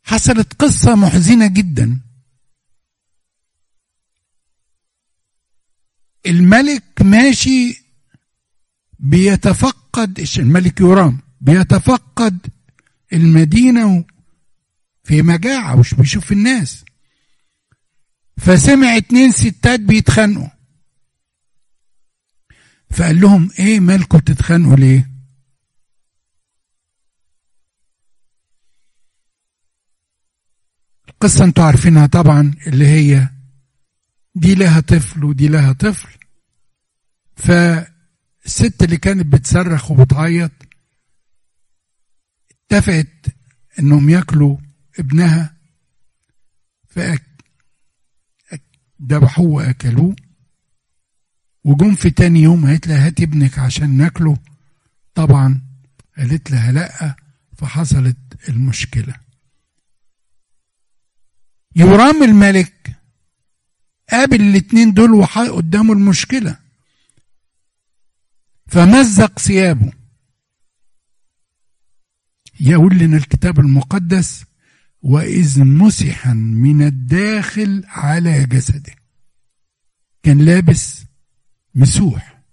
حصلت 0.03 0.53
قصة 0.53 0.95
محزنة 0.95 1.47
جدا. 1.47 1.99
الملك 6.25 7.01
ماشي 7.01 7.85
بيتفقد 8.99 10.27
الملك 10.37 10.79
يورام 10.79 11.19
بيتفقد 11.41 12.47
المدينة 13.13 14.05
في 15.03 15.21
مجاعة 15.21 15.79
وش 15.79 15.93
بيشوف 15.93 16.31
الناس. 16.31 16.85
فسمع 18.37 18.97
اتنين 18.97 19.31
ستات 19.31 19.79
بيتخانقوا. 19.79 20.54
فقال 22.95 23.21
لهم 23.21 23.49
إيه 23.59 23.79
مالكم 23.79 24.19
تتخانقوا 24.19 24.75
ليه– 24.75 25.11
قصة 31.19 31.45
أنتوا 31.45 31.63
عارفينها 31.63 32.07
طبعا 32.07 32.55
اللي 32.67 32.87
هي 32.87 33.29
دي 34.35 34.55
لها 34.55 34.79
طفل 34.79 35.23
ودي 35.23 35.47
لها 35.47 35.73
طفل. 35.73 36.17
فالست 37.35 38.83
اللي 38.83 38.97
كانت 38.97 39.25
بتصرخ 39.25 39.91
وبتعيط 39.91 40.51
اتفقت 42.71 43.25
إنهم 43.79 44.09
ياكلوا 44.09 44.57
ابنها 44.99 45.57
فذبحوه 48.99 49.47
واكلوه 49.51 50.15
وجم 51.65 51.95
في 51.95 52.09
تاني 52.09 52.41
يوم 52.41 52.65
قالت 52.65 52.87
لها 52.87 53.07
هات 53.07 53.21
ابنك 53.21 53.59
عشان 53.59 53.89
ناكله. 53.97 54.37
طبعا 55.15 55.61
قالت 56.17 56.51
لها 56.51 56.71
لأ 56.71 57.15
فحصلت 57.57 58.17
المشكلة. 58.49 59.15
يرام 61.75 62.23
الملك 62.23 62.95
قابل 64.11 64.41
الاتنين 64.41 64.93
دول 64.93 65.13
وحط 65.13 65.47
قدامه 65.47 65.93
المشكلة. 65.93 66.59
فمزق 68.67 69.39
ثيابه. 69.39 69.93
يقول 72.59 72.97
لنا 72.97 73.17
الكتاب 73.17 73.59
المقدس 73.59 74.45
وإذ 75.01 75.63
مسحا 75.63 76.33
من 76.33 76.81
الداخل 76.81 77.83
على 77.87 78.45
جسده. 78.45 78.95
كان 80.23 80.45
لابس 80.45 81.04
مسوح. 81.75 82.43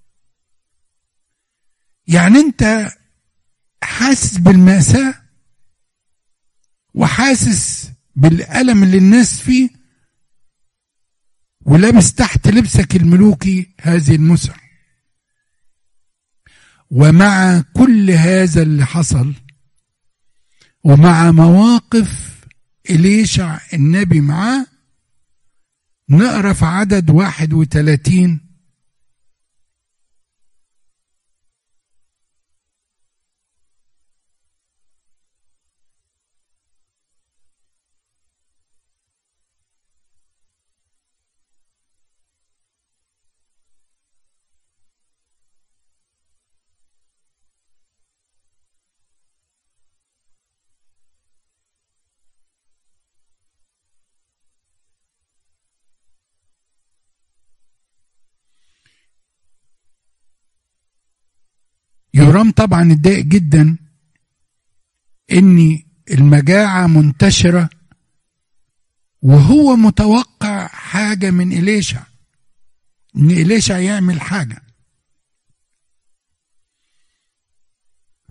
يعني 2.07 2.39
انت 2.39 2.91
حاسس 3.83 4.37
بالمأساة 4.37 5.15
وحاسس 6.95 7.91
بالألم 8.17 8.83
اللي 8.83 8.99
الناس 8.99 9.41
فيه 9.41 9.71
ولابس 11.61 12.15
تحت 12.15 12.49
لبسك 12.49 12.97
الملوكي 12.97 13.75
هذه 13.81 14.15
المسح 14.15 14.63
ومع 16.91 17.61
كل 17.61 18.11
هذا 18.11 18.63
اللي 18.63 18.87
حصل 18.87 19.35
ومع 20.85 21.31
مواقف 21.31 22.41
إليشع 22.91 23.61
النبي 23.75 24.21
معاه 24.21 24.67
نقرأ 26.09 26.53
في 26.53 26.65
عدد 26.65 27.11
واحد 27.11 27.53
وثلاثين 27.53 28.52
يورام 62.15 62.51
طبعا 62.51 62.93
اتضايق 62.93 63.25
جدا 63.25 63.77
ان 65.33 65.79
المجاعة 66.11 66.87
منتشرة 66.87 67.71
وهو 69.23 69.77
متوقع 69.77 70.67
حاجة 70.67 71.31
من 71.31 71.53
إليشع 71.53 72.03
إن 73.17 73.31
إليشع 73.31 73.79
يعمل 73.79 74.21
حاجة. 74.21 74.63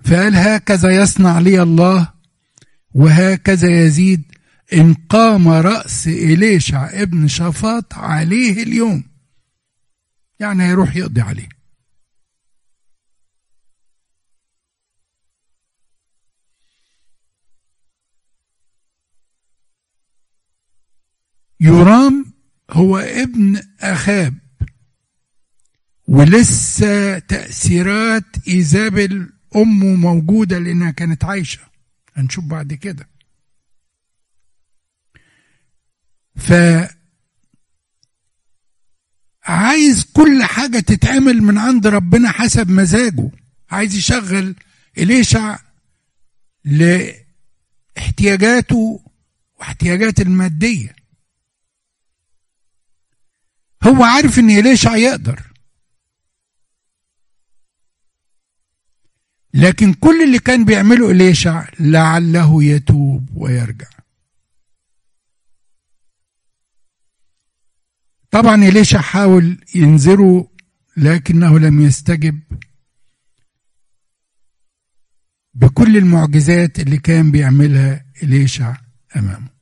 فقال 0.04 0.36
هكذا 0.36 0.96
يصنع 0.96 1.39
لي 1.39 1.62
الله 1.62 2.13
وهكذا 2.91 3.86
يزيد 3.86 4.24
إن 4.74 4.94
قام 4.94 5.48
رأس 5.48 6.08
إليشع 6.08 6.89
ابن 7.02 7.28
شفاط 7.28 7.94
عليه 7.94 8.63
اليوم. 8.63 9.04
يعني 10.39 10.63
هيروح 10.63 10.96
يقضي 10.96 11.22
عليه. 11.22 11.50
يرام 21.62 22.34
هو 22.71 22.97
ابن 22.97 23.62
أخاب. 23.80 24.38
ولسه 26.08 27.19
تأثيرات 27.19 28.47
إيزابل 28.47 29.34
أمه 29.56 29.95
موجودة 29.95 30.60
لأنها 30.60 30.91
كانت 30.91 31.24
عايشة. 31.24 31.62
هنشوف 32.13 32.45
بعد 32.45 32.74
كده. 32.74 33.10
ف 36.36 36.54
عايز 39.43 40.04
كل 40.13 40.43
حاجة 40.43 40.80
تتعمل 40.80 41.41
من 41.43 41.58
عند 41.58 41.88
ربنا 41.88 42.32
حسب 42.32 42.69
مزاجه. 42.69 43.32
عايز 43.69 43.95
يشغل 43.95 44.56
إليشع 44.97 45.60
لاحتياجاته 47.95 49.04
واحتياجات 49.60 50.19
المادية. 50.19 51.00
هو 53.84 54.04
عارف 54.04 54.39
ان 54.39 54.50
إليشع 54.50 54.96
يقدر 54.96 55.52
لكن 59.54 59.94
كل 59.94 60.24
اللي 60.24 60.39
كان 60.39 60.65
بيعمله 60.65 61.12
إليشع 61.12 61.67
لعله 61.80 62.63
يتوب 62.63 63.30
ويرجع. 63.36 63.88
طبعا 68.32 68.56
إليشع 68.56 69.02
حاول 69.02 69.65
ينذره 69.76 70.52
لكنه 70.98 71.60
لم 71.60 71.82
يستجب؟ 71.82 72.39
بكل 75.54 75.98
المعجزات 75.98 76.80
اللي 76.80 76.98
كان 76.98 77.32
بيعملها 77.32 78.06
إليشع 78.24 78.76
أمامه. 79.15 79.61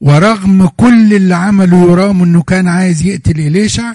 ورغم 0.00 0.68
كل 0.68 1.14
اللي 1.14 1.34
عمله 1.34 1.92
يرام 1.92 2.22
إنه 2.22 2.42
كان 2.42 2.68
عايز 2.68 3.02
يقتل 3.06 3.40
إليشع 3.40 3.94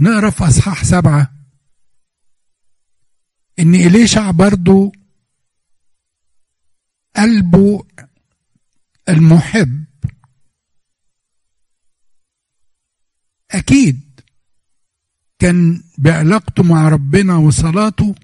نقرأ 0.00 0.30
في 0.30 0.44
أصحاح 0.44 0.84
سبعة. 0.84 1.32
إن 3.58 3.74
إليشع 3.74 4.30
برضو 4.30 4.92
قلبه 7.16 7.84
المحب. 9.08 9.84
أكيد 13.50 14.20
كان 15.38 15.82
بعلاقته 15.98 16.62
مع 16.62 16.88
ربنا 16.88 17.36
وصلاته 17.36 18.14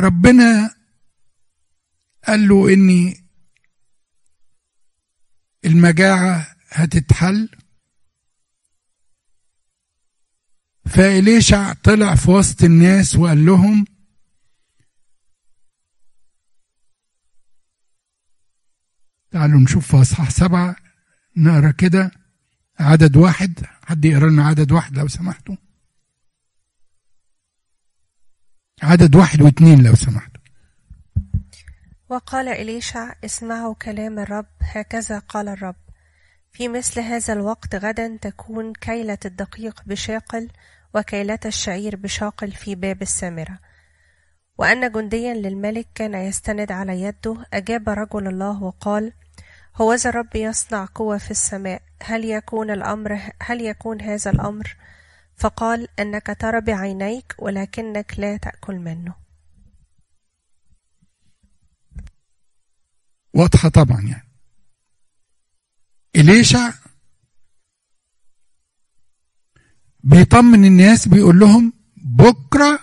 ربنا 0.00 0.74
قال 2.26 2.48
له 2.48 2.72
إني 2.72 3.25
المجاعة 5.66 6.46
هتتحل؟ 6.68 7.48
فإليشع 10.86 11.72
طلع 11.72 12.14
في 12.14 12.30
وسط 12.30 12.62
الناس 12.62 13.16
وقال 13.16 13.46
لهم 13.46 13.84
تعالوا 19.30 19.60
نشوف 19.60 19.90
في 19.90 20.02
أصحاح 20.02 20.30
سبعة 20.30 20.76
نقرأ 21.36 21.70
كده 21.70 22.10
عدد 22.78 23.16
واحد 23.16 23.66
حد 23.82 24.04
يقرأ 24.04 24.30
لنا 24.30 24.46
عدد 24.46 24.72
واحد 24.72 24.98
لو 24.98 25.08
سمحتوا؟ 25.08 25.56
عدد 28.82 29.16
واحد 29.16 29.42
واثنين 29.42 29.82
لو 29.82 29.94
سمحتوا. 29.94 30.35
وقال 32.08 32.48
إليشع 32.48 33.12
اسمعوا 33.24 33.74
كلام 33.74 34.18
الرب 34.18 34.46
هكذا 34.60 35.18
قال 35.18 35.48
الرب. 35.48 35.76
في 36.52 36.68
مثل 36.68 37.00
هذا 37.00 37.32
الوقت 37.32 37.74
غدا 37.74 38.18
تكون 38.22 38.72
كيلة 38.72 39.18
الدقيق 39.24 39.82
بشاقل 39.86 40.48
وكيلة 40.94 41.38
الشعير 41.46 41.96
بشاقل 41.96 42.52
في 42.52 42.74
باب 42.74 43.02
السامرة. 43.02 43.58
وأن 44.58 44.92
جنديا 44.92 45.34
للملك 45.34 45.86
كان 45.94 46.14
يستند 46.14 46.72
على 46.72 47.02
يده 47.02 47.36
أجاب 47.52 47.88
رجل 47.88 48.28
الله 48.28 48.62
وقال 48.62 49.12
هوذا 49.76 50.10
الرب 50.10 50.36
يصنع 50.36 50.88
قوة 50.94 51.18
في 51.18 51.30
السماء 51.30 51.82
هل 52.02 52.24
يكون 52.24 52.70
الأمر 52.70 53.20
هل 53.42 53.60
يكون 53.60 54.00
هذا 54.00 54.30
الأمر؟ 54.30 54.76
فقال 55.36 55.88
إنك 55.98 56.36
ترى 56.40 56.60
بعينيك 56.60 57.34
ولكنك 57.38 58.14
لا 58.18 58.36
تأكل 58.36 58.76
منه. 58.76 59.25
واضحة 63.36 63.68
طبعا 63.68 64.00
يعني. 64.00 64.28
إليشع 66.16 66.72
بيطمن 70.04 70.64
الناس 70.64 71.08
بيقول 71.08 71.38
لهم 71.38 71.72
بكرة 71.96 72.80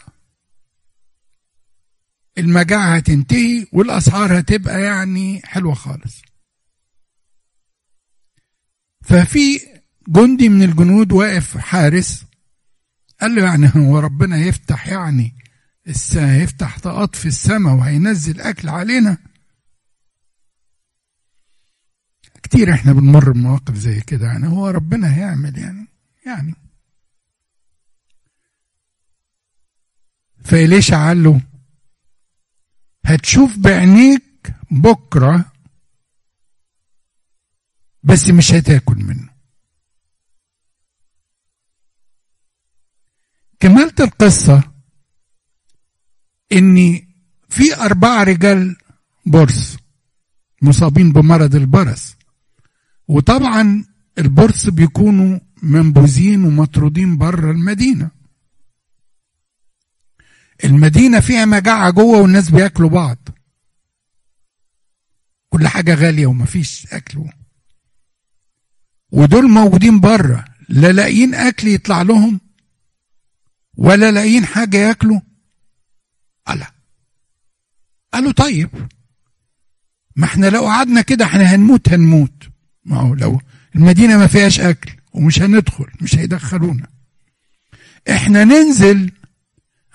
المجاعة 2.37 2.95
هتنتهي 2.95 3.67
والأسعار 3.71 4.39
هتبقى 4.39 4.81
يعني 4.81 5.41
حلوة 5.43 5.73
خالص. 5.73 6.21
ففي 9.01 9.59
جندي 10.07 10.49
من 10.49 10.63
الجنود 10.63 11.11
واقف 11.11 11.57
حارس 11.57 12.25
قال 13.21 13.35
له 13.35 13.43
يعني 13.43 13.71
هو 13.75 13.99
ربنا 13.99 14.37
يفتح 14.37 14.87
يعني 14.87 15.35
هيفتح 16.15 16.79
طاقات 16.79 17.15
في 17.15 17.25
السماء 17.25 17.73
وهينزل 17.73 18.41
أكل 18.41 18.69
علينا. 18.69 19.32
كتير 22.53 22.73
إحنا 22.73 22.93
بنمر 22.93 23.31
بمواقف 23.31 23.75
زي 23.75 24.01
كده 24.01 24.27
يعني 24.27 24.47
هو 24.47 24.69
ربنا 24.69 25.15
هيعمل 25.17 25.57
يعني 25.57 25.87
يعني. 26.25 26.55
فإليشا 30.43 30.95
قال 30.95 31.23
له 31.23 31.41
هتشوف 33.05 33.57
بعينيك 33.57 34.55
بكرة 34.71 35.51
بس 38.03 38.29
مش 38.29 38.51
هتاكل 38.51 38.95
منه. 38.95 39.29
كملت 43.59 44.01
القصة 44.01 44.63
إن 46.51 47.01
في 47.49 47.75
أربعة 47.75 48.23
رجال 48.23 48.77
برص 49.25 49.77
مصابين 50.61 51.11
بمرض 51.11 51.55
البرص. 51.55 52.22
وطبعا 53.07 53.85
البرص 54.17 54.69
بيكونوا 54.69 55.39
منبوذين 55.63 56.43
ومطرودين 56.45 57.17
بره 57.17 57.51
المدينة. 57.51 58.11
المدينة 60.63 61.19
فيها 61.19 61.45
مجاعة 61.45 61.91
جوه 61.91 62.21
والناس 62.21 62.49
بياكلوا 62.49 62.89
بعض. 62.89 63.17
كل 65.49 65.67
حاجة 65.67 65.93
غالية 65.95 66.25
ومفيش 66.25 66.87
أكل 66.93 67.23
ودول 69.11 69.49
موجودين 69.49 69.99
بره 69.99 70.45
لا 70.69 70.91
لاقيين 70.91 71.35
أكل 71.35 71.67
يطلع 71.67 72.01
لهم 72.01 72.39
ولا 73.77 74.11
لاقيين 74.11 74.45
حاجة 74.45 74.77
ياكلوا. 74.77 75.19
قال 76.47 76.67
قالوا 78.13 78.31
طيب 78.31 78.69
ما 80.15 80.25
إحنا 80.25 80.45
لو 80.47 80.65
قعدنا 80.65 81.01
كده 81.01 81.25
إحنا 81.25 81.43
هنموت 81.43 81.89
هنموت. 81.89 82.52
ما 82.85 82.97
هو 82.97 83.13
لو 83.13 83.41
المدينة 83.75 84.17
ما 84.17 84.27
فيهاش 84.27 84.59
أكل 84.59 84.91
ومش 85.13 85.41
هندخل 85.41 85.85
مش 86.01 86.15
هيدخلونا. 86.15 86.87
إحنا 88.09 88.43
ننزل 88.43 89.11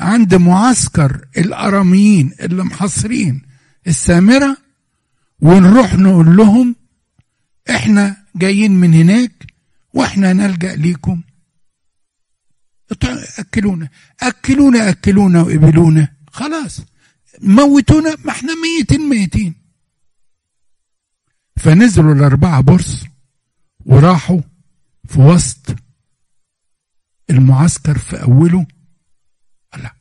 عند 0.01 0.35
معسكر 0.35 1.25
الأراميين 1.37 2.33
اللي 2.41 2.65
محصرين 2.65 3.43
السامرة 3.87 4.57
ونروح 5.41 5.95
نقول 5.95 6.37
لهم 6.37 6.77
إحنا 7.71 8.17
جايين 8.37 8.73
من 8.73 8.95
هناك 8.95 9.33
وإحنا 9.95 10.33
نلجأ 10.33 10.77
ليكم. 10.77 11.23
أكلونا. 13.39 13.89
أكلونا 14.23 14.89
أكلونا 14.89 15.43
وقبلونا 15.43 16.09
خلاص. 16.33 16.81
موتونا 17.41 18.17
ما 18.25 18.31
إحنا 18.31 18.53
ميتين 18.55 19.09
ميتين. 19.09 19.55
فنزلوا 21.59 22.15
الأربعة 22.15 22.61
برص 22.61 23.05
وراحوا 23.87 24.41
في 25.09 25.21
وسط 25.21 25.77
المعسكر 27.31 27.99
في 27.99 28.23
أوله. 28.23 28.67
لا 29.77 29.95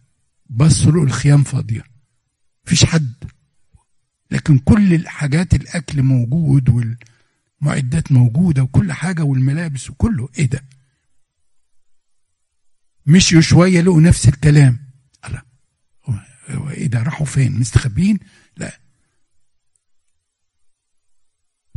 بصوا 0.50 0.92
له 0.92 1.04
الخيام 1.04 1.44
فاضية 1.44 1.84
مفيش 2.66 2.86
حد. 2.86 3.14
لكن 4.32 4.60
كل 4.60 4.94
الحاجات 4.94 5.54
الأكل 5.54 6.04
موجود 6.04 6.70
والمعدات 7.62 8.12
موجودة 8.12 8.64
وكل 8.64 8.94
حاجة 8.94 9.24
والملابس 9.24 9.90
وكله. 9.90 10.30
إيه 10.40 10.46
ده؟ 10.50 10.64
مشيوا 13.06 13.42
شوية 13.42 13.82
لقوا 13.82 14.02
نفس 14.02 14.28
الكلام. 14.28 14.80
لا 15.30 15.46
هو 16.50 16.70
إيه 16.70 16.88
ده؟ 16.88 17.04
راحوا 17.04 17.26
فين؟ 17.26 17.60
مستخبين 17.60 18.20
لا 18.58 18.80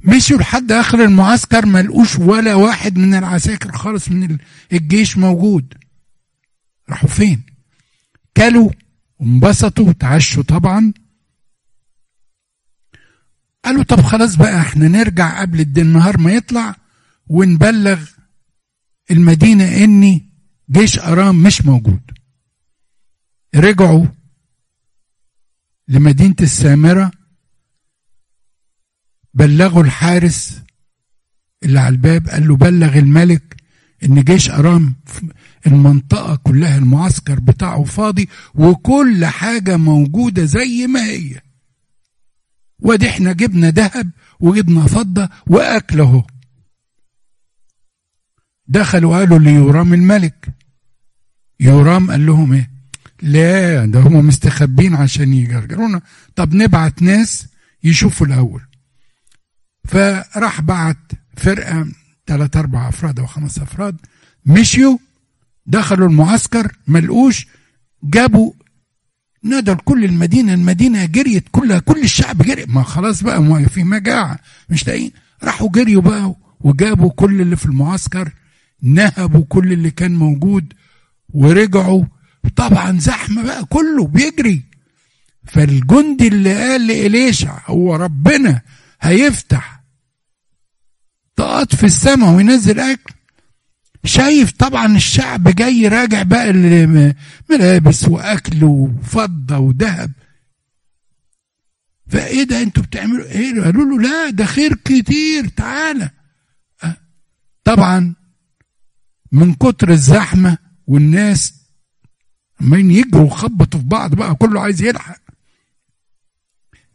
مشوا 0.04 0.38
لحد 0.38 0.72
آخر 0.72 1.04
المعسكر 1.04 1.66
ما 1.66 1.82
لقوش 1.82 2.18
ولا 2.18 2.54
واحد 2.54 2.98
من 2.98 3.14
العساكر 3.14 3.72
خالص 3.72 4.08
من 4.08 4.38
الجيش 4.72 5.18
موجود. 5.18 5.74
راحوا 6.90 7.08
فين؟ 7.08 7.42
كلوا 8.36 8.70
وانبسطوا 9.18 9.88
وتعشوا 9.88 10.42
طبعا. 10.42 10.92
قالوا 13.64 13.82
طب 13.82 14.00
خلاص 14.00 14.34
بقى 14.36 14.60
إحنا 14.60 14.88
نرجع 14.88 15.40
قبل 15.40 15.60
النهار 15.78 16.18
ما 16.20 16.32
يطلع 16.32 16.76
ونبلغ 17.26 18.06
المدينة 19.10 19.84
اني 19.84 20.30
جيش 20.70 20.98
أرام 20.98 21.42
مش 21.42 21.62
موجود. 21.66 22.00
رجعوا 23.54 24.06
لمدينة 25.88 26.36
السامرة 26.40 27.10
بلغوا 29.34 29.82
الحارس 29.82 30.60
اللي 31.62 31.80
على 31.80 31.92
الباب 31.92 32.28
قال 32.28 32.48
له 32.48 32.56
بلغ 32.56 32.98
الملك 32.98 33.56
إن 34.04 34.22
جيش 34.24 34.50
أرام 34.50 34.94
المنطقة 35.66 36.36
كلها 36.36 36.78
المعسكر 36.78 37.40
بتاعه 37.40 37.84
فاضي 37.84 38.28
وكل 38.54 39.26
حاجة 39.26 39.76
موجودة 39.76 40.44
زي 40.44 40.86
ما 40.86 41.04
هي. 41.04 41.40
وادي 42.78 43.08
إحنا 43.08 43.32
جبنا 43.32 43.70
ذهب 43.70 44.10
وجبنا 44.40 44.86
فضة 44.86 45.28
واكل 45.46 46.00
اهو 46.00 46.22
دخلوا 48.66 49.18
قالوا 49.18 49.38
ليورام 49.38 49.94
الملك. 49.94 50.48
يورام 51.60 52.10
قال 52.10 52.26
لهم 52.26 52.52
إيه؟ 52.52 52.70
لا 53.22 53.86
ده 53.86 54.00
هم 54.00 54.26
مستخبين 54.26 54.94
عشان 54.94 55.32
يجرجرونا. 55.32 56.00
طب 56.36 56.54
نبعت 56.54 57.02
ناس 57.02 57.46
يشوفوا 57.84 58.26
الأول. 58.26 58.62
فراح 59.90 60.60
بعت 60.60 60.96
فرقة 61.36 61.86
ثلاث 62.26 62.56
أربع 62.56 62.88
أفراد 62.88 63.18
أو 63.20 63.26
خمس 63.26 63.58
أفراد 63.58 63.96
مشيوا 64.46 64.98
دخلوا 65.66 66.08
المعسكر 66.08 66.72
ملقوش 66.88 67.46
جابوا 68.04 68.52
نادوا 69.42 69.74
كل 69.74 70.04
المدينة 70.04 70.54
المدينة 70.54 71.04
جريت 71.04 71.44
كلها 71.50 71.78
كل 71.78 72.02
الشعب 72.02 72.42
جري. 72.42 72.64
ما 72.68 72.82
خلاص 72.82 73.22
بقى 73.22 73.42
ما 73.42 73.68
في 73.68 73.84
مجاعة 73.84 74.38
مش 74.68 74.86
لاقيين. 74.86 75.10
راحوا 75.42 75.68
جريوا 75.68 76.02
بقى 76.02 76.34
وجابوا 76.60 77.10
كل 77.10 77.40
اللي 77.40 77.56
في 77.56 77.66
المعسكر 77.66 78.32
نهبوا 78.82 79.44
كل 79.48 79.72
اللي 79.72 79.90
كان 79.90 80.14
موجود 80.16 80.72
ورجعوا. 81.28 82.04
طبعا 82.56 82.98
زحمة 82.98 83.42
بقى 83.42 83.64
كله 83.64 84.06
بيجري. 84.06 84.62
فالجندي 85.46 86.28
اللي 86.28 86.54
قال 86.54 86.86
لإليشع 86.86 87.58
هو 87.66 87.96
ربنا 87.96 88.60
هيفتح 89.00 89.79
طاقات 91.60 91.74
في 91.74 91.86
السماء 91.86 92.34
وينزل 92.34 92.80
أكل. 92.80 93.14
شايف 94.04 94.52
طبعا 94.52 94.96
الشعب 94.96 95.48
جاي 95.48 95.88
راجع 95.88 96.22
بقى 96.22 96.52
ملابس 97.50 98.08
وأكل 98.08 98.64
وفضة 98.64 99.58
وذهب 99.58 100.12
فإيه 102.06 102.42
ده 102.42 102.62
أنتوا 102.62 102.82
بتعملوا؟ 102.82 103.24
إيه 103.24 103.60
قالوا 103.62 103.84
له 103.84 104.00
لا 104.00 104.30
ده 104.30 104.44
خير 104.44 104.74
كتير 104.74 105.48
تعالى. 105.48 106.10
طبعا 107.64 108.14
من 109.32 109.54
كتر 109.54 109.90
الزحمة 109.90 110.58
والناس 110.86 111.54
عمالين 112.60 112.90
يجروا 112.90 113.24
وخبطوا 113.26 113.80
في 113.80 113.86
بعض 113.86 114.14
بقى 114.14 114.34
كله 114.34 114.60
عايز 114.60 114.82
يلحق. 114.82 115.20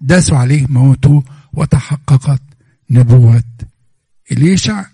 داسوا 0.01 0.37
عليه 0.37 0.65
موتوه 0.69 1.23
وتحققت 1.53 2.41
نبوة 2.89 3.43
إليشع 4.31 4.85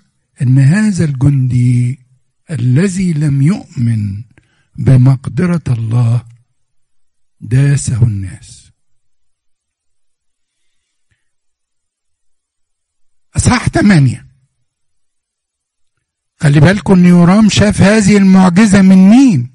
أن 0.41 0.60
هذا 0.60 1.06
الجندي 1.06 2.00
الذي 2.52 3.13
لم 3.13 3.41
يؤمن 3.41 4.24
بمقدرة 4.76 5.63
الله 5.67 6.26
داسه 7.41 8.04
الناس. 8.04 8.72
أصحاح 13.36 13.70
ثمانية. 13.70 14.28
خلي 16.39 16.60
بالكم 16.60 16.94
إن 16.94 17.06
يورام 17.06 17.50
شاف 17.50 17.82
هذه 17.82 18.17
المعجزة 18.17 18.82
من 18.82 19.10
مين؟ 19.10 19.52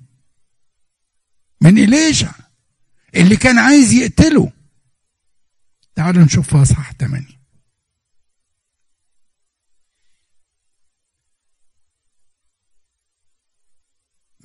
من 1.61 1.79
إليشع 1.79 2.33
اللي 3.15 3.37
كان 3.37 3.59
عايز 3.59 3.93
يقتله. 3.93 4.53
تعالوا 5.95 6.25
نشوف 6.25 6.51
في 6.51 6.63
اصحاح 6.63 6.93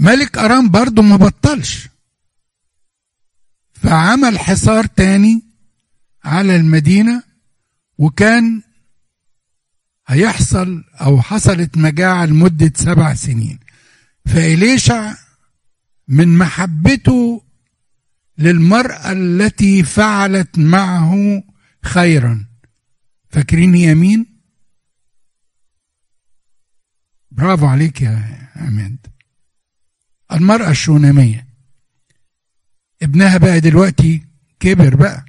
ملك 0.02 0.38
أرام 0.38 0.70
برضه 0.70 1.02
ما 1.02 1.16
بطلش. 1.16 1.90
فعمل 3.74 4.40
حصار 4.40 4.86
تاني 4.86 5.42
على 6.24 6.56
المدينة 6.56 7.24
وكان 7.98 8.62
هيحصل 10.08 10.84
أو 11.02 11.22
حصلت 11.22 11.78
مجاعة 11.78 12.26
لمدة 12.26 12.72
سبع 12.76 13.14
سنين. 13.14 13.60
فإليشع 14.26 15.14
من 16.08 16.38
محبته 16.38 17.44
للمرأة 18.38 19.12
التي 19.12 19.84
فعلت 19.84 20.60
معه 20.60 21.44
خيرا. 21.84 22.46
فاكرين 23.30 23.76
هي 23.76 23.96
مين؟ 23.96 24.26
برافو 27.32 27.66
عليك 27.66 28.02
يا 28.02 28.50
عماد 28.56 28.98
المرأة 30.34 30.70
الشونامية. 30.70 31.48
ابنها 33.02 33.38
بقى 33.38 33.60
دلوقتي 33.60 34.24
كبر 34.60 34.96
بقى. 34.96 35.26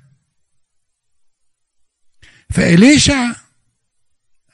فإليشع 2.50 3.32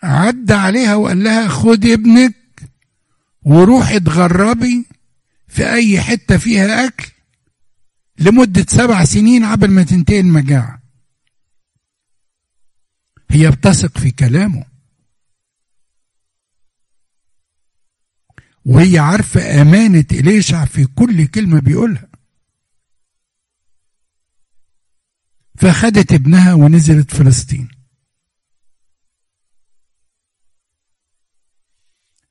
عدى 0.02 0.54
عليها 0.54 0.94
وقال 0.94 1.24
لها 1.24 1.48
خد 1.48 1.84
ابنك 1.86 2.34
وروحي 3.42 3.96
اتغربي 3.96 4.86
في 5.48 5.72
أي 5.72 6.00
حتة 6.00 6.38
فيها 6.38 6.86
أكل 6.86 7.06
لمدة 8.18 8.66
سبع 8.68 9.04
سنين 9.04 9.44
قبل 9.44 9.70
ما 9.70 9.82
تنتهي 9.82 10.20
المجاعة. 10.20 10.82
هي 13.30 13.50
بتثق 13.50 13.98
في 13.98 14.10
كلامه. 14.10 14.64
وهي 18.68 18.98
عارفة 18.98 19.62
أمانة 19.62 20.04
إليشع 20.12 20.64
في 20.64 20.86
كل 20.86 21.26
كلمة 21.26 21.60
بيقولها. 21.60 22.08
فخدت 25.56 26.12
ابنها 26.12 26.54
ونزلت 26.54 27.14
فلسطين. 27.14 27.68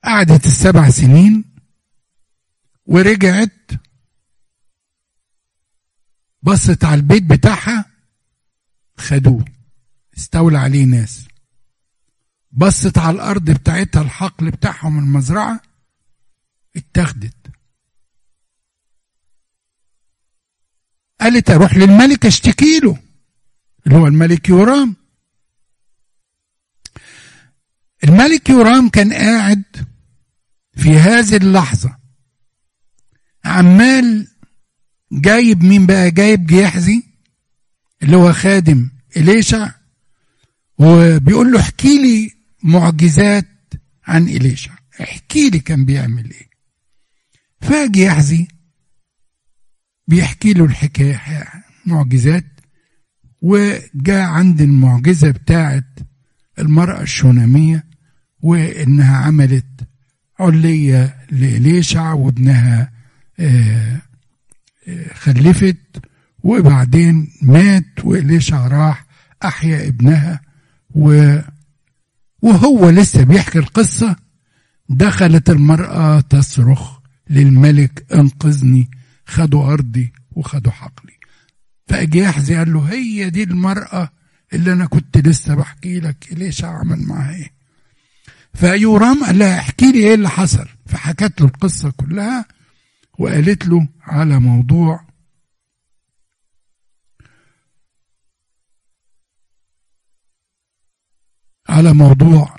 قعدت 0.04 0.46
السبع 0.46 0.90
سنين 0.90 1.56
ورجعت 2.86 3.72
بصت 6.44 6.84
على 6.84 6.96
البيت 6.96 7.24
بتاعها 7.24 7.86
خدوه. 8.98 9.46
استولى 10.18 10.58
عليه 10.58 10.86
ناس. 10.86 11.28
بصت 12.52 12.98
على 12.98 13.16
الأرض 13.16 13.52
بتاعتها 13.52 14.02
الحقل 14.02 14.52
بتاعهم 14.52 15.00
المزرعة 15.00 15.67
اتاخدت. 16.78 17.34
قالت 21.22 21.50
أروح 21.50 21.78
للملك 21.78 22.26
أشتكي 22.26 22.80
له 22.80 22.98
اللي 23.88 23.98
هو 23.98 24.08
الملك 24.08 24.50
يورام. 24.50 24.96
الملك 28.04 28.50
يورام 28.50 28.90
كان 28.90 29.14
قاعد 29.14 29.64
في 30.78 30.90
هذه 30.98 31.36
اللحظة 31.38 31.98
عمال 33.46 34.28
جايب 35.12 35.64
مين 35.64 35.86
بقى؟ 35.86 36.12
جايب 36.12 36.46
جيحزي 36.46 37.04
اللي 38.04 38.18
هو 38.18 38.34
خادم 38.34 38.90
إليشع 39.18 39.72
وبيقول 40.78 41.52
له 41.52 41.60
احكي 41.60 42.02
لي 42.02 42.32
معجزات 42.64 43.48
عن 44.04 44.24
إليشع. 44.28 44.72
احكي 45.02 45.50
لي 45.50 45.60
كان 45.60 45.86
بيعمل 45.86 46.32
إيه. 46.32 46.47
فجيحزي 47.62 48.48
بيحكي 50.08 50.54
له 50.54 50.66
الحكاية 50.66 51.48
معجزات. 51.86 52.46
وجاء 53.42 54.22
عند 54.22 54.62
المعجزة 54.62 55.32
بتاعت 55.32 56.00
المرأة 56.60 57.02
الشونامية 57.02 57.84
وإنها 58.42 59.18
عملت 59.18 59.88
علية 60.40 61.18
لإليشع 61.32 62.14
وابنها 62.14 62.92
خلفت. 65.14 65.78
وبعدين 66.44 67.32
مات 67.42 68.06
وإليشع 68.06 68.68
راح 68.68 69.06
أحيا 69.44 69.88
ابنها. 69.88 70.42
و 70.92 71.38
وهو 72.42 72.90
لسه 72.90 73.24
بيحكي 73.24 73.60
القصة. 73.60 74.16
دخلت 74.90 75.50
المرأة 75.50 76.20
تصرخ. 76.20 76.97
للملك 77.30 78.14
انقذني 78.14 78.90
خدوا 79.26 79.74
أرضي 79.74 80.14
وخدوا 80.32 80.72
حقلي. 80.72 81.14
يحزي 82.16 82.56
قال 82.56 82.74
له 82.74 82.80
هي 82.82 83.30
دي 83.30 83.44
المرأة 83.44 84.10
اللي 84.54 84.74
أنا 84.74 84.86
كنت 84.86 85.18
لسه 85.18 85.56
بحكي 85.56 86.00
لك 86.00 86.28
ليش 86.32 86.64
أعمل 86.64 87.00
معاها 87.08 87.36
إيه؟ 87.36 87.52
فيورام 88.54 89.24
قال 89.26 89.40
لها 89.40 89.60
احكي 89.60 89.92
لي 89.92 89.98
إيه 90.00 90.14
اللي 90.14 90.30
حصل. 90.30 90.68
فحكت 90.86 91.42
له 91.42 91.48
القصة 91.48 91.92
كلها 91.98 92.46
وقالت 93.20 93.68
له 93.68 93.88
على 94.02 94.40
موضوع 94.40 95.08
على 101.70 101.94
موضوع 101.94 102.58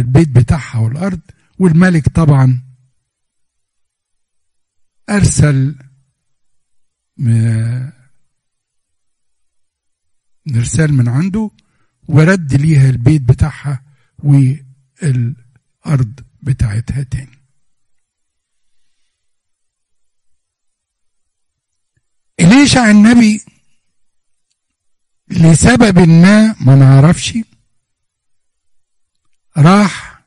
البيت 0.00 0.28
بتاعها 0.28 0.78
والأرض 0.78 1.20
والملك 1.58 2.08
طبعا 2.08 2.62
أرسل 5.10 5.78
مرسال 10.46 10.92
من 10.92 11.08
عنده 11.08 11.50
ورد 12.08 12.54
ليها 12.54 12.90
البيت 12.90 13.22
بتاعها 13.22 13.82
والأرض 14.18 16.20
بتاعتها 16.42 17.02
تاني. 17.02 17.38
إليشع 22.40 22.90
النبي؟ 22.90 23.40
لسبب 25.28 25.98
ما 25.98 26.54
ما 26.60 26.76
نعرفش. 26.76 27.38
راح 29.56 30.24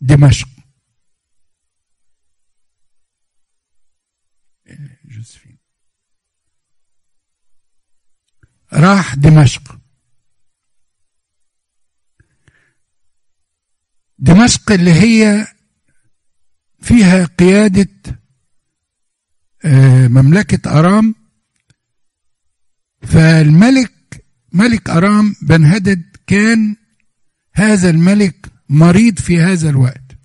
دمشق. 0.00 0.48
راح 8.78 9.14
دمشق. 9.14 9.78
دمشق 14.18 14.72
اللي 14.72 14.92
هي 14.92 15.46
فيها 16.80 17.24
قيادة 17.24 17.88
مملكة 20.08 20.78
أرام. 20.78 21.14
فالملك 23.02 24.24
ملك 24.52 24.90
أرام 24.90 25.34
بن 25.42 25.64
هدد 25.64 26.16
كان 26.26 26.76
هذا 27.52 27.90
الملك 27.90 28.52
مريض 28.68 29.18
في 29.18 29.40
هذا 29.40 29.70
الوقت. 29.70 30.18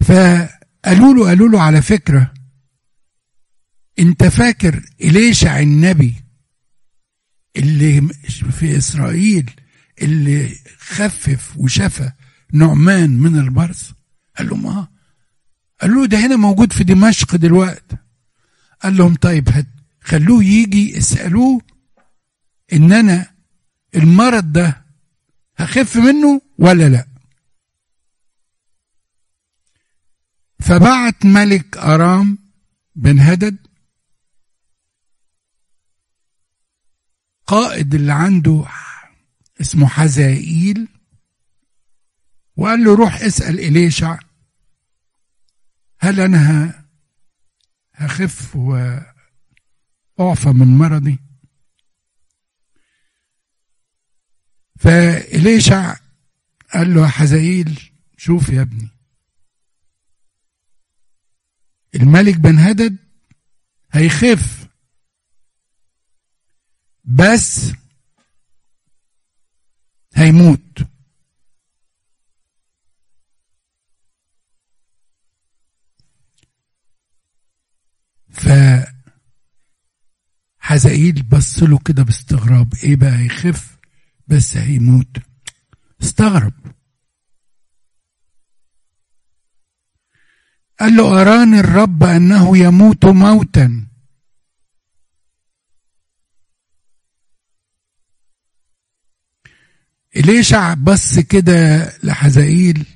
فقالوا 0.00 1.14
له 1.14 1.26
قالوا 1.28 1.48
له 1.48 1.62
على 1.62 1.82
فكرة 1.82 2.34
انت 3.98 4.24
فاكر 4.24 4.82
إليشع 5.00 5.60
النبي 5.60 6.14
اللي 7.56 8.08
في 8.50 8.76
إسرائيل 8.76 9.50
اللي 10.02 10.56
خفف 10.78 11.56
وشفى 11.56 12.12
نعمان 12.52 13.10
من 13.10 13.38
البرص؟ 13.38 13.92
قال 14.38 14.48
لهم 14.48 14.66
آه. 14.66 14.88
قال 15.80 15.94
له 15.94 16.06
ده 16.06 16.18
هنا 16.26 16.36
موجود 16.36 16.72
في 16.72 16.84
دمشق 16.84 17.36
دلوقتي 17.36 17.96
قال 18.82 18.96
لهم 18.96 19.14
طيب 19.14 19.48
هت 19.48 19.66
خلوه 20.00 20.44
يجي 20.44 20.98
اسألوه 20.98 21.60
إن 22.72 22.92
أنا 22.92 23.30
المرض 23.96 24.52
ده 24.52 24.84
هخف 25.56 25.96
منه 25.96 26.40
ولا 26.58 26.88
لا. 26.88 27.06
فبعت 30.60 31.26
ملك 31.26 31.76
أرام 31.76 32.38
بن 32.96 33.18
هدد 33.20 33.65
قائد 37.46 37.94
اللي 37.94 38.12
عنده 38.12 38.64
اسمه 39.60 39.86
حزائيل 39.88 40.88
وقال 42.56 42.84
له 42.84 42.94
روح 42.96 43.14
اسأل 43.14 43.60
إليشع 43.60 44.18
هل 46.00 46.20
أنا 46.20 46.74
هخف 47.92 48.56
وأعفى 48.56 50.48
من 50.48 50.78
مرضي؟ 50.78 51.18
فإليشع 54.78 55.96
قال 56.74 56.94
له 56.94 57.08
حزائيل 57.08 57.90
شوف 58.16 58.48
يا 58.48 58.62
ابني 58.62 58.88
الملك 61.94 62.36
بن 62.36 62.58
هدد 62.58 62.96
هيخف 63.92 64.65
بس 67.06 67.72
هيموت. 70.14 70.82
ف 78.30 78.48
حزائيل 80.58 81.22
بص 81.22 81.62
له 81.62 81.78
كده 81.78 82.02
باستغراب. 82.02 82.74
إيه 82.84 82.96
بقى 82.96 83.18
هيخف 83.18 83.78
بس 84.28 84.56
هيموت. 84.56 85.16
استغرب. 86.02 86.52
قال 90.80 90.96
له 90.96 91.22
أراني 91.22 91.60
الرب 91.60 92.02
أنه 92.02 92.58
يموت 92.58 93.04
موتا. 93.04 93.85
إليشع 100.16 100.74
بص 100.74 101.18
كده 101.18 101.92
لحزائيل؟ 102.02 102.86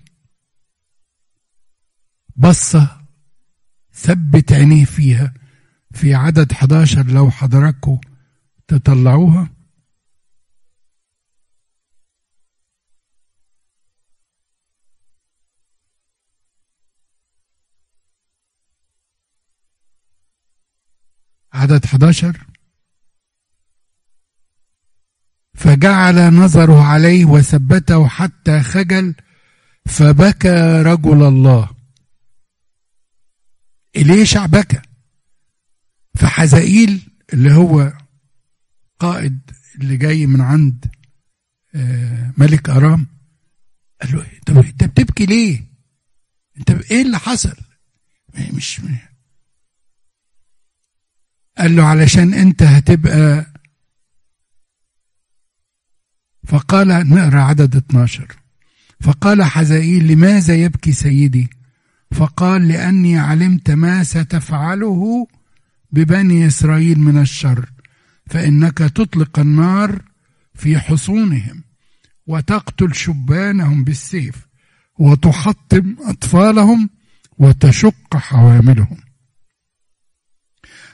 بصة 2.36 3.00
ثبت 3.92 4.52
عينيه 4.52 4.84
فيها 4.84 5.34
في 5.92 6.14
عدد 6.14 6.52
11 6.52 7.06
لو 7.06 7.30
حضراتكم 7.30 7.98
تطلعوها. 8.68 9.50
عدد 21.52 21.84
11 21.84 22.49
فجعل 25.60 26.34
نظره 26.34 26.82
عليه 26.84 27.24
وثبته 27.24 28.08
حتى 28.08 28.62
خجل 28.62 29.14
فبكى 29.86 30.82
رجل 30.82 31.22
الله 31.22 31.70
إليشع 33.96 34.46
بكى 34.46 34.80
فحزائيل 36.14 37.10
اللي 37.32 37.52
هو 37.52 37.92
قائد 38.98 39.40
اللي 39.80 39.96
جاي 39.96 40.26
من 40.26 40.40
عند 40.40 40.84
ملك 42.38 42.68
أرام 42.70 43.06
قال 44.02 44.12
له 44.16 44.26
طب 44.46 44.56
أنت 44.58 44.84
بتبكي 44.84 45.26
ليه؟ 45.26 45.64
أنت 46.58 46.70
إيه 46.70 47.02
اللي 47.02 47.18
حصل؟ 47.18 47.56
مش 48.52 48.80
قال 51.58 51.76
له 51.76 51.84
علشان 51.84 52.34
أنت 52.34 52.62
هتبقى 52.62 53.49
فقال 56.50 56.88
نقرأ 56.88 57.40
عدد 57.40 57.76
12 57.76 58.26
فقال 59.00 59.42
حزائيل 59.42 60.06
لماذا 60.06 60.54
يبكي 60.54 60.92
سيدي؟ 60.92 61.50
فقال 62.12 62.68
لأني 62.68 63.18
علمت 63.18 63.70
ما 63.70 64.04
ستفعله 64.04 65.26
ببني 65.92 66.46
إسرائيل 66.46 67.00
من 67.00 67.18
الشر 67.18 67.70
فإنك 68.26 68.78
تطلق 68.78 69.38
النار 69.38 70.02
في 70.54 70.78
حصونهم 70.78 71.64
وتقتل 72.26 72.94
شبانهم 72.94 73.84
بالسيف 73.84 74.34
وتحطم 74.98 75.96
أطفالهم 76.00 76.90
وتشق 77.38 78.16
حواملهم. 78.16 78.96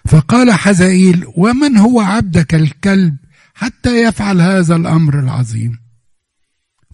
فقال 0.07 0.53
حزائيل 0.53 1.25
ومن 1.37 1.77
هو 1.77 2.01
عبدك 2.01 2.55
الكلب 2.55 3.17
حتى 3.57 4.03
يفعل 4.03 4.41
هذا 4.41 4.77
الأمر 4.77 5.21
العظيم. 5.21 5.79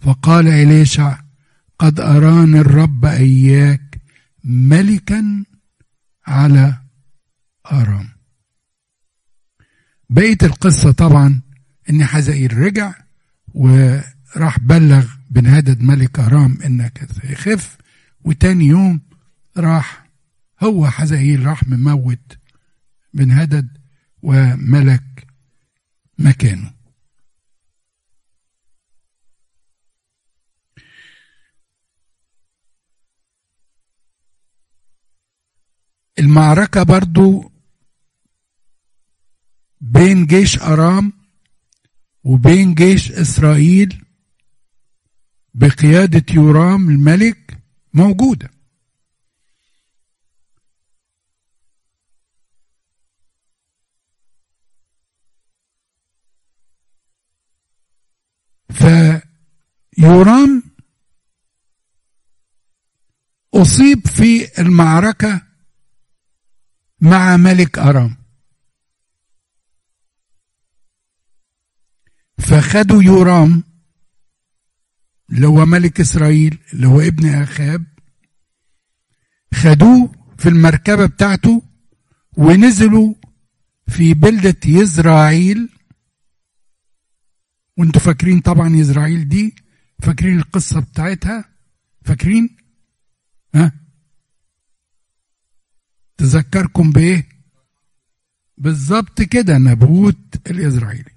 فقال 0.01 0.47
إليشع 0.47 1.19
قد 1.79 1.99
أراني 1.99 2.59
الرب 2.59 3.05
إياك 3.05 4.01
ملكا 4.43 5.43
على 6.27 6.77
أرام. 7.71 8.09
بقيه 10.09 10.37
القصة 10.43 10.91
طبعا 10.91 11.41
إن 11.89 12.05
حزائيل 12.05 12.57
رجع 12.57 12.93
وراح 13.53 14.59
بلغ 14.59 15.05
بن 15.29 15.47
هدد 15.47 15.81
ملك 15.81 16.19
أرام 16.19 16.57
إنك 16.65 17.07
هيخف 17.23 17.77
وتاني 18.23 18.65
يوم 18.65 19.01
راح 19.57 20.09
هو 20.63 20.89
حزائيل 20.89 21.45
راح 21.45 21.67
مموت 21.67 22.37
بن 23.13 23.31
هدد 23.31 23.77
وملك 24.21 25.22
مكانه. 26.17 26.73
المعركة 36.19 36.83
برضو 36.83 37.51
بين 39.81 40.25
جيش 40.25 40.61
أرام 40.61 41.13
وبين 42.23 42.73
جيش 42.73 43.11
إسرائيل 43.11 44.05
بقيادة 45.53 46.25
يورام 46.33 46.89
الملك 46.89 47.57
موجودة. 47.93 48.52
فيورام 58.73 60.63
أصيب 63.53 64.07
في 64.07 64.61
المعركة 64.61 65.41
مع 67.01 67.37
ملك 67.37 67.79
أرام. 67.79 68.17
فخدوا 72.37 73.03
يورام 73.03 73.63
اللي 75.29 75.47
هو 75.47 75.65
ملك 75.65 75.99
إسرائيل 75.99 76.59
اللي 76.73 76.87
هو 76.87 77.01
ابن 77.01 77.25
أخاب 77.29 77.85
خدوه 79.53 80.11
في 80.37 80.49
المركبة 80.49 81.05
بتاعته 81.05 81.61
ونزلوا 82.37 83.13
في 83.87 84.13
بلدة 84.13 84.55
يزرعيل 84.65 85.69
وانتوا 87.77 88.01
فاكرين 88.01 88.39
طبعا 88.41 88.75
يزرعيل 88.75 89.27
دي؟ 89.29 89.55
فاكرين 90.01 90.39
القصة 90.39 90.79
بتاعتها؟ 90.79 91.45
فاكرين؟ 92.05 92.57
ها؟ 93.55 93.71
تذكركم 96.17 96.91
بإيه؟ 96.91 97.29
بالظبط 98.57 99.21
كده 99.21 99.57
نبوت 99.57 100.47
الإسرائيلي. 100.51 101.13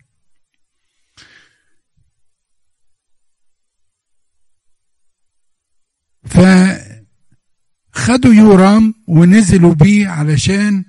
فخدوا 6.24 8.34
يورام 8.34 8.94
ونزلوا 9.07 9.74
بيه 9.74 10.09
علشان 10.09 10.84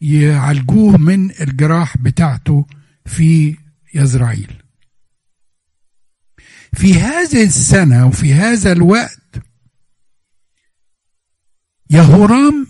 يعالجوه 0.00 0.96
من 0.96 1.30
الجراح 1.30 1.98
بتاعته. 1.98 2.66
في 3.06 3.56
يزرعيل. 3.94 4.62
في 6.74 6.94
هذه 6.94 7.44
السنة 7.44 8.06
وفي 8.06 8.34
هذا 8.34 8.72
الوقت 8.72 9.42
يهورام 11.90 12.66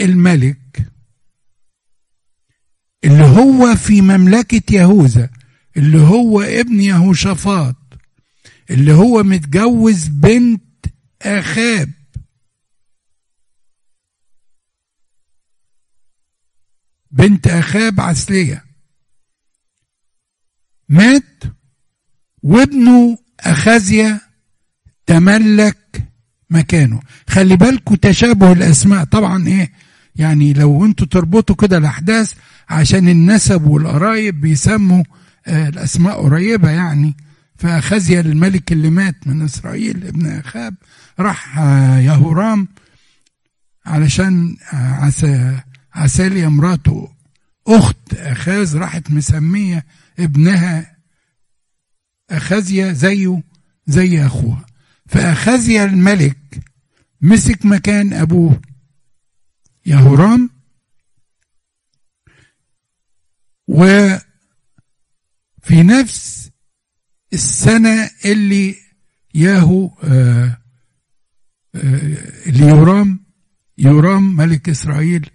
الملك 0.00 0.92
اللي 3.04 3.24
هو 3.24 3.74
في 3.74 4.00
مملكة 4.00 4.74
يهوذا 4.74 5.30
اللي 5.76 5.98
هو 5.98 6.40
ابن 6.40 6.80
يهوشافاط 6.80 7.76
اللي 8.70 8.92
هو 8.92 9.22
متجوز 9.22 10.08
بنت 10.08 10.86
أخاب. 11.22 11.92
بنت 17.10 17.46
أخاب 17.46 18.00
عسلية. 18.00 18.65
مات 20.88 21.44
وابنه 22.42 23.18
أخازيا 23.40 24.20
تملك 25.06 26.08
مكانه. 26.50 27.00
خلي 27.28 27.56
بالكوا 27.56 27.96
تشابه 27.96 28.52
الأسماء. 28.52 29.04
طبعا 29.04 29.46
إيه؟ 29.48 29.72
يعني 30.16 30.52
لو 30.52 30.84
أنتوا 30.84 31.06
تربطوا 31.06 31.56
كده 31.56 31.78
الأحداث 31.78 32.32
عشان 32.68 33.08
النسب 33.08 33.64
والقرايب 33.66 34.40
بيسموا 34.40 35.04
آه 35.46 35.68
الأسماء 35.68 36.22
قريبة 36.22 36.70
يعني. 36.70 37.16
فأخازيا 37.58 38.20
الملك 38.20 38.72
اللي 38.72 38.90
مات 38.90 39.26
من 39.26 39.42
إسرائيل 39.42 40.06
ابن 40.06 40.26
أخاب 40.26 40.74
راح 41.18 41.58
آه 41.58 41.98
يهورام 41.98 42.68
علشان 43.86 44.56
آه 44.72 44.76
عسى 44.76 45.56
عساليا 45.94 46.48
مراته 46.48 47.08
أخت 47.68 48.14
أخاز 48.14 48.76
راحت 48.76 49.10
مسمية 49.10 49.84
ابنها 50.18 50.96
أخازيا 52.30 52.92
زيه 52.92 53.42
زي 53.86 54.26
أخوها. 54.26 54.66
فأخازيا 55.06 55.84
الملك 55.84 56.60
مسك 57.20 57.66
مكان 57.66 58.12
أبوه. 58.12 58.60
يهورام 59.86 60.50
وفي 63.68 64.22
نفس 65.82 66.50
السنة 67.32 68.10
اللي 68.24 68.76
ياهو 69.34 69.86
آه 70.04 70.58
آه 71.74 72.16
اللي 72.46 72.66
يورام 72.68 73.26
يورام 73.78 74.36
ملك 74.36 74.68
إسرائيل 74.68 75.30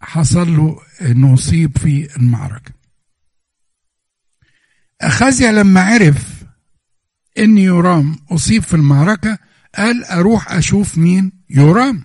حصل 0.00 0.56
له 0.56 0.80
انه 1.00 1.34
اصيب 1.34 1.78
في 1.78 2.16
المعركة. 2.16 2.73
اخازيا 5.06 5.52
لما 5.52 5.80
عرف 5.80 6.44
ان 7.38 7.58
يورام 7.58 8.16
أصيب 8.30 8.62
في 8.62 8.74
المعركة 8.74 9.38
قال 9.76 10.04
أروح 10.04 10.52
أشوف 10.52 10.98
مين؟ 10.98 11.32
يورام. 11.50 12.04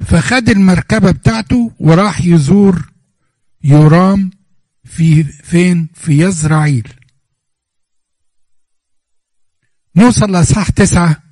فخد 0.00 0.48
المركبة 0.48 1.10
بتاعته 1.10 1.72
وراح 1.80 2.20
يزور 2.20 2.92
يورام 3.64 4.30
في 4.84 5.24
فين؟ 5.24 5.88
في 5.94 6.22
يزرعيل. 6.22 6.92
نوصل 9.96 10.32
لأصحاح 10.32 10.70
تسعة 10.70 11.22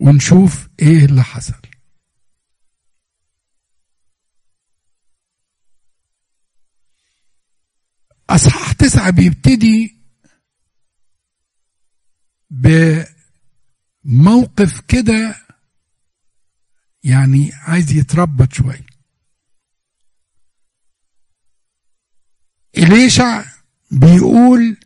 ونشوف 0.00 0.68
إيه 0.82 1.04
اللي 1.04 1.22
حصل. 1.22 1.73
أصحاح 8.30 8.72
تسعة 8.72 9.10
بيبتدي 9.10 9.96
بموقف 14.04 14.80
كده 14.80 15.36
يعني 17.04 17.52
عايز 17.52 17.92
يتربط 17.92 18.52
شوية 18.52 18.86
إليشع 22.78 23.44
بيقول 23.90 24.76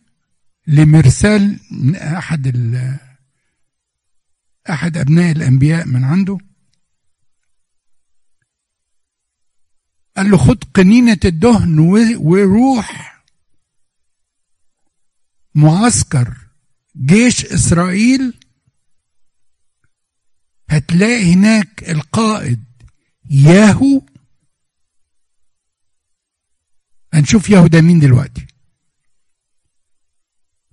لمرسال 0.66 1.60
من 1.70 1.96
احد 1.96 2.46
أحد 4.70 4.96
أبناء 4.96 5.32
الأنبياء 5.32 5.86
من 5.86 6.04
عنده 6.04 6.38
قال 10.16 10.30
له 10.30 10.36
خد 10.36 10.64
قنينة 10.74 11.20
الدهن 11.24 11.78
وروح 12.18 13.17
معسكر 15.62 16.36
جيش 16.96 17.44
إسرائيل 17.46 18.34
هتلاقي 20.70 21.32
هناك 21.34 21.90
القائد 21.90 22.64
ياهو. 23.30 24.02
هنشوف 27.14 27.50
ياهو 27.50 27.66
ده 27.66 27.80
مين 27.80 28.00
دلوقتي. 28.00 28.46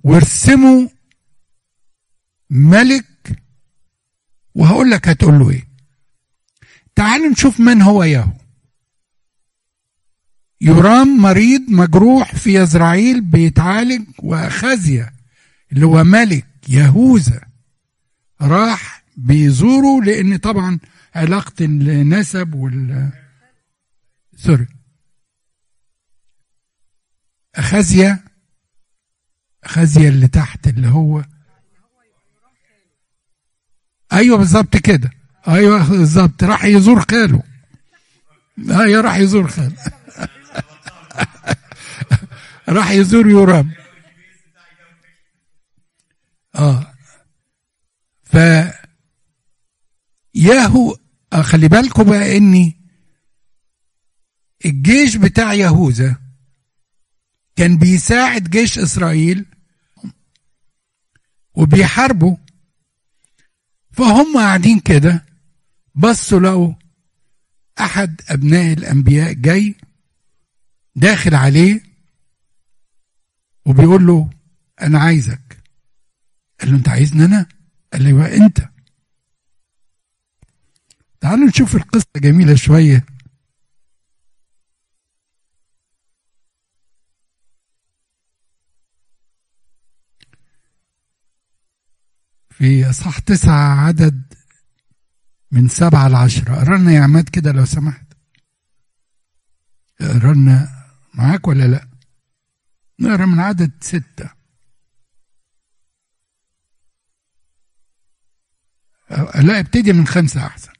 وارسموا 0.03 0.87
ملك 2.49 3.41
وهقول 4.55 4.91
لك 4.91 5.07
هتقول 5.07 5.39
له 5.39 5.49
إيه. 5.49 5.67
تعالوا 6.95 7.29
نشوف 7.29 7.59
من 7.59 7.81
هو 7.81 8.03
ياهو. 8.03 8.33
يرام 10.65 11.17
مريض 11.17 11.61
مجروح 11.69 12.35
في 12.35 12.53
يزرعيل 12.53 13.21
بيتعالج 13.21 14.07
وأخازيا 14.19 15.13
اللي 15.71 15.85
هو 15.85 16.03
ملك 16.03 16.45
يهوذا 16.69 17.41
راح 18.41 19.03
بيزوره 19.17 20.03
لأن 20.03 20.37
طبعا 20.37 20.79
علاقة 21.15 21.65
النسب 21.65 22.53
وال 22.53 23.11
سوري. 24.37 24.67
أخازيا 27.55 28.19
خزية 29.65 30.09
اللي 30.09 30.27
تحت 30.27 30.67
اللي 30.67 30.87
هو 30.87 31.25
أيوه 34.13 34.37
بالظبط 34.37 34.77
كده. 34.77 35.11
أيوه 35.47 35.89
بالظبط 35.89 36.43
راح 36.43 36.65
يزور 36.65 37.05
خاله. 37.11 37.43
أيوه 38.69 39.01
راح 39.01 39.15
يزور 39.15 39.47
خاله. 39.47 39.75
راح 42.69 42.91
يزور 42.91 43.27
يورام. 43.29 43.71
آه. 46.55 46.93
ف 48.23 48.37
ياهو 50.35 50.97
خلي 51.41 51.67
بالكم 51.67 52.03
بقى 52.03 52.37
إني 52.37 52.81
الجيش 54.65 55.15
بتاع 55.15 55.53
يهوذا 55.53 56.15
كان 57.55 57.77
بيساعد 57.77 58.49
جيش 58.49 58.79
إسرائيل 58.79 59.45
وبيحاربوا 61.53 62.37
فهم 63.91 64.37
قاعدين 64.37 64.79
كده 64.79 65.25
بصوا 65.95 66.39
لقوا 66.39 66.73
أحد 67.79 68.21
أبناء 68.29 68.73
الأنبياء 68.73 69.33
جاي 69.33 69.75
داخل 70.95 71.35
عليه 71.35 71.81
وبيقول 73.65 74.07
له 74.07 74.29
أنا 74.81 74.99
عايزك. 74.99 75.63
قال 76.61 76.71
له 76.71 76.77
أنت 76.77 76.89
عايزني 76.89 77.25
أنا؟ 77.25 77.45
قال 77.93 78.03
له 78.03 78.07
أيوه 78.09 78.45
أنت. 78.45 78.69
تعالوا 81.19 81.47
نشوف 81.47 81.75
القصة 81.75 82.05
جميلة 82.17 82.55
شوية. 82.55 83.05
في 92.49 92.89
إصحاح 92.89 93.19
تسعة 93.19 93.85
عدد 93.85 94.33
من 95.51 95.67
سبعة 95.67 96.07
لعشرة 96.07 96.55
قررنا 96.55 96.91
يا 96.91 97.01
عماد 97.01 97.29
كده 97.29 97.51
لو 97.51 97.65
سمحت. 97.65 98.13
قررنا 99.99 100.69
معاك 101.13 101.47
ولا 101.47 101.67
لأ؟ 101.67 101.94
نقرأ 102.99 103.25
من 103.25 103.39
عدد 103.39 103.71
ستة. 103.81 104.29
لا 109.43 109.59
ابتدي 109.59 109.93
من 109.93 110.07
خمسة 110.07 110.47
أحسن. 110.47 110.71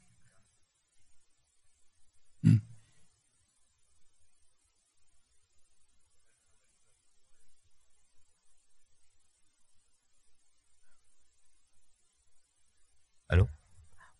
ألو. 13.33 13.47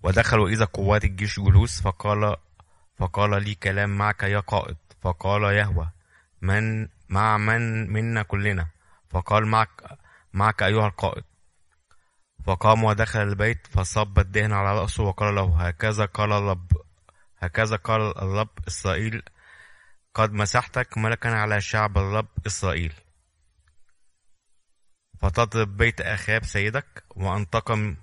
ودخل 0.03 0.39
وإذا 0.39 0.65
قوات 0.65 1.03
الجيش 1.03 1.39
جلوس 1.39 1.81
فقال 1.81 2.35
فقال 2.97 3.43
لي 3.43 3.55
كلام 3.55 3.89
معك 3.97 4.23
يا 4.23 4.39
قائد. 4.39 4.77
فقال 5.01 5.43
يهوى 5.43 5.91
من 6.41 6.87
مع 7.09 7.37
من 7.37 7.91
منا 7.93 8.23
كلنا. 8.23 8.67
فقال 9.09 9.47
معك 9.47 9.97
معك 10.33 10.63
أيها 10.63 10.87
القائد. 10.87 11.23
فقام 12.45 12.83
ودخل 12.83 13.21
البيت 13.21 13.67
فصب 13.67 14.19
الدهن 14.19 14.53
على 14.53 14.79
رأسه 14.79 15.03
وقال 15.03 15.35
له 15.35 15.67
هكذا 15.67 16.05
قال 16.05 16.31
الرب 16.31 16.71
هكذا 17.37 17.75
قال 17.75 18.17
الرب 18.17 18.49
إسرائيل 18.67 19.21
قد 20.13 20.33
مسحتك 20.33 20.97
ملكا 20.97 21.29
على 21.29 21.61
شعب 21.61 21.97
الرب 21.97 22.27
إسرائيل. 22.47 22.93
فتضرب 25.19 25.77
بيت 25.77 26.01
أخاب 26.01 26.45
سيدك 26.45 27.03
وانتقم 27.15 27.95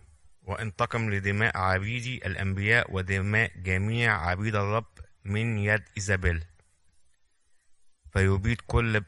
وانتقم 0.42 1.10
لدماء 1.10 1.58
عبيدي 1.58 2.26
الأنبياء 2.26 2.94
ودماء 2.94 3.50
جميع 3.56 4.28
عبيد 4.28 4.54
الرب 4.54 4.86
من 5.24 5.58
يد 5.58 5.82
إيزابيل. 5.96 6.44
فيبيد 8.12 8.60
كل 8.66 9.00
ب... 9.00 9.04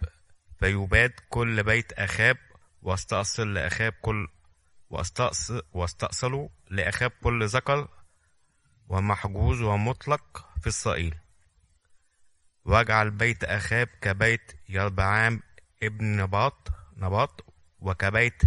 فيباد 0.58 1.12
كل 1.28 1.62
بيت 1.62 1.92
أخاب 1.92 2.36
واستأصل 2.82 3.54
لأخاب 3.54 3.92
كل 3.92 4.28
واستأصل 4.90 5.62
واستأصلوا 5.72 6.48
لأخاب 6.70 7.10
كل 7.10 7.46
ذكر 7.46 7.88
ومحجوز 8.88 9.60
ومطلق 9.62 10.48
في 10.60 10.68
إسرائيل 10.68 11.14
واجعل 12.64 13.10
بيت 13.10 13.44
أخاب 13.44 13.86
كبيت 14.00 14.52
يربعام 14.68 15.42
ابن 15.82 16.16
نباط 16.16 16.68
نباط 16.96 17.44
وكبيت 17.78 18.42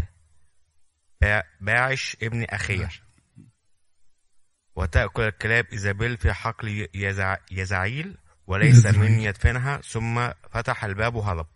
با- 1.21 1.43
باعش 1.61 2.17
ابن 2.23 2.43
أخيه 2.43 2.89
وتأكل 4.75 5.21
الكلاب 5.21 5.65
إيزابيل 5.71 6.17
في 6.17 6.33
حقل 6.33 6.87
يزع... 6.93 7.37
يزعيل 7.51 8.17
وليس 8.47 8.85
من. 8.97 9.19
يدفنها 9.19 9.81
ثم 9.81 10.29
فتح 10.51 10.83
الباب 10.85 11.15
وهرب 11.15 11.47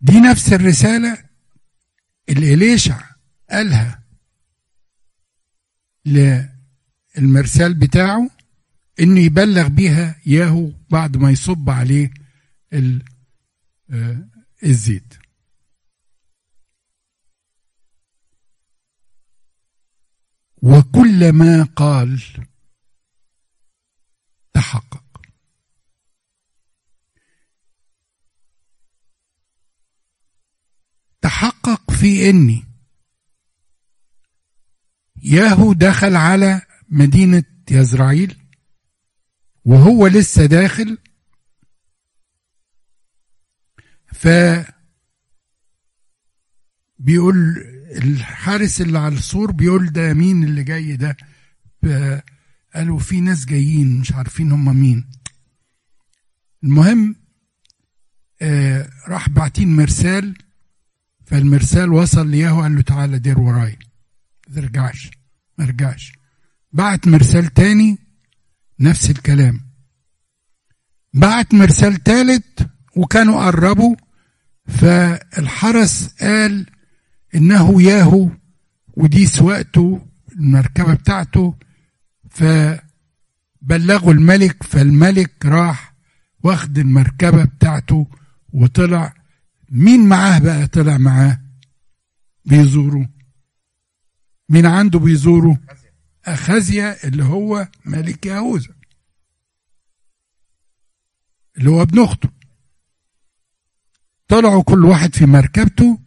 دي 0.00 0.20
نفس 0.20 0.52
الرسالة 0.52 1.24
اللي 2.28 2.54
إليشع 2.54 3.00
قالها 3.50 4.02
للمرسال 6.06 7.74
بتاعه 7.74 8.30
إنه 9.00 9.20
يبلغ 9.20 9.68
بيها 9.68 10.20
ياهو 10.26 10.70
بعد 10.90 11.16
ما 11.16 11.30
يصب 11.30 11.70
عليه 11.70 12.10
آه، 13.90 14.28
الزيت 14.64 15.14
وكل 20.62 21.32
ما 21.32 21.64
قال 21.76 22.22
تحقق. 24.54 25.02
تحقق 31.20 31.90
في 31.90 32.30
إني. 32.30 32.64
ياهو 35.22 35.72
دخل 35.72 36.16
على 36.16 36.62
مدينة 36.88 37.44
يزرعيل 37.70 38.38
وهو 39.64 40.06
لسه 40.06 40.46
داخل. 40.46 40.98
ف 44.12 44.28
بيقول 46.98 47.36
الحارس 47.96 48.80
اللي 48.80 48.98
على 48.98 49.14
السور 49.14 49.52
بيقول 49.52 49.92
ده 49.92 50.14
مين 50.14 50.44
اللي 50.44 50.64
جاي 50.64 50.96
ده؟ 50.96 51.16
قالوا 52.74 52.98
في 52.98 53.20
ناس 53.20 53.44
جايين 53.46 53.98
مش 54.00 54.12
عارفين 54.12 54.52
هم 54.52 54.76
مين. 54.76 55.10
المهم 56.64 57.16
آه 58.42 58.90
راح 59.08 59.28
باعتين 59.28 59.76
مرسال. 59.76 60.34
فالمرسال 61.26 61.92
وصل 61.92 62.28
لياهو 62.30 62.62
قال 62.62 62.74
له 62.76 62.82
تعالى 62.82 63.18
دير 63.18 63.40
وراي. 63.40 63.78
ما 64.48 64.54
ترجعش 64.54 65.10
ما 65.58 65.64
رجعش. 65.64 66.12
بعت 66.72 67.08
مرسال 67.08 67.46
تاني 67.46 67.98
نفس 68.80 69.10
الكلام. 69.10 69.60
بعت 71.14 71.54
مرسال 71.54 71.96
تالت 72.02 72.68
وكانوا 72.96 73.44
قربوا 73.46 73.96
فالحرس 74.66 76.14
قال 76.20 76.66
إنه 77.34 77.82
ياهو 77.82 78.30
ودي 78.96 79.26
سواقته 79.26 80.06
المركبة 80.32 80.94
بتاعته. 80.94 81.54
فبلغوا 82.30 84.12
الملك 84.12 84.62
فالملك 84.62 85.46
راح 85.46 85.94
واخد 86.42 86.78
المركبة 86.78 87.44
بتاعته 87.44 88.06
وطلع. 88.52 89.14
مين 89.70 90.08
معاه 90.08 90.38
بقى 90.38 90.66
طلع 90.66 90.98
معاه؟ 90.98 91.40
بيزوره 92.44 93.08
مين 94.48 94.66
عنده 94.66 94.98
بيزوره 94.98 95.58
أخازيا 96.24 97.08
اللي 97.08 97.24
هو 97.24 97.68
ملك 97.84 98.26
يهوذا 98.26 98.74
اللي 101.58 101.70
هو 101.70 101.82
ابن 101.82 102.02
أخته. 102.02 102.28
طلعوا 104.28 104.62
كل 104.62 104.84
واحد 104.84 105.14
في 105.14 105.26
مركبته. 105.26 105.98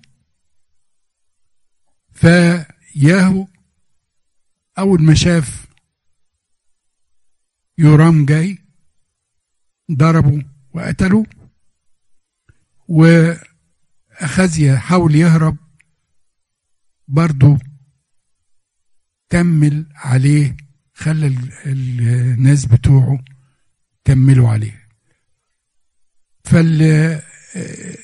فياهو 2.15 3.47
أول 4.79 5.01
ما 5.03 5.13
شاف 5.13 5.65
يورام 7.77 8.25
جاي 8.25 8.57
ضربوا 9.91 10.41
وقتلوا 10.73 11.25
وأخازيا 12.87 14.75
حاول 14.77 15.15
يهرب 15.15 15.57
برضه 17.07 17.59
كمل 19.29 19.85
عليه 19.95 20.57
خلى 20.93 21.27
ال- 21.27 21.53
ال- 21.65 22.01
الناس 22.33 22.65
بتوعه 22.65 23.23
كملوا 24.05 24.49
عليه. 24.49 24.87
فال 26.43 26.81
آه، 26.81 27.97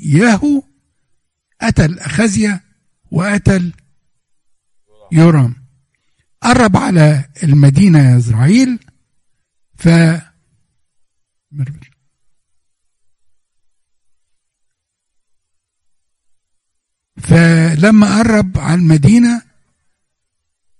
ياهو 0.00 0.62
قتل 1.62 1.98
أخازيا 1.98 2.60
وقتل 3.12 3.72
يورام 5.12 5.54
قرب 6.42 6.76
على 6.76 7.28
المدينة 7.42 8.18
إسرائيل 8.18 8.78
ف 9.76 9.88
فلما 17.16 18.18
قرب 18.18 18.58
على 18.58 18.80
المدينة 18.80 19.42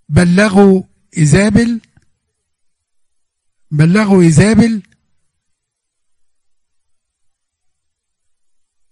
بلغوا 0.09 0.83
إيزابل 1.19 1.81
بلغوا 3.71 4.23
إيزابل 4.23 4.83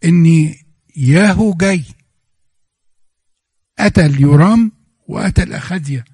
إن 0.04 0.26
ياهو 0.96 1.54
جاي. 1.54 1.84
قتل 3.84 4.20
يورام 4.20 4.72
وقتل 5.08 5.52
أخازيا 5.52 6.04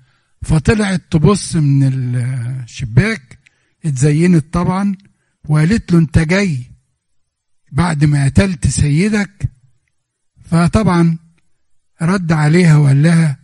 فطلعت 0.42 1.02
تبص 1.10 1.56
من 1.56 1.82
الشباك 2.16 3.38
اتزينت 3.84 4.52
طبعا 4.54 4.94
وقالت 5.48 5.92
له 5.92 5.98
أنت 5.98 6.18
جاي 6.18 6.62
بعد 7.72 8.04
ما 8.04 8.24
قتلت 8.24 8.66
سيدك؟ 8.66 9.50
فطبعا 10.44 11.18
رد 12.02 12.32
عليها 12.32 12.76
وقال 12.76 13.02
لها 13.02 13.38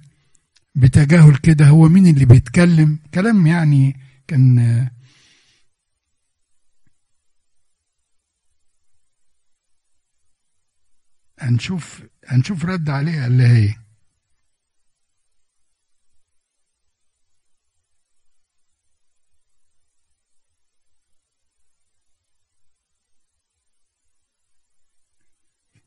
بتجاهل 0.74 1.36
كده 1.36 1.66
هو 1.68 1.88
مين 1.88 2.06
اللي 2.06 2.24
بيتكلم؟ 2.24 2.98
كلام 3.14 3.46
يعني 3.46 3.96
كان 4.28 4.88
هنشوف 11.38 12.02
هنشوف 12.26 12.64
رد 12.64 12.90
عليها 12.90 13.22
قال 13.22 13.38
لها 13.38 13.56
إيه. 13.56 13.81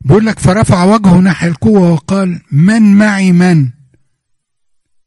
بيقول 0.06 0.26
لك 0.26 0.40
فرفع 0.40 0.84
وجهه 0.84 1.18
ناحية 1.20 1.48
القوة 1.48 1.92
وقال 1.92 2.42
من 2.52 2.98
معي 2.98 3.32
من؟ 3.32 3.70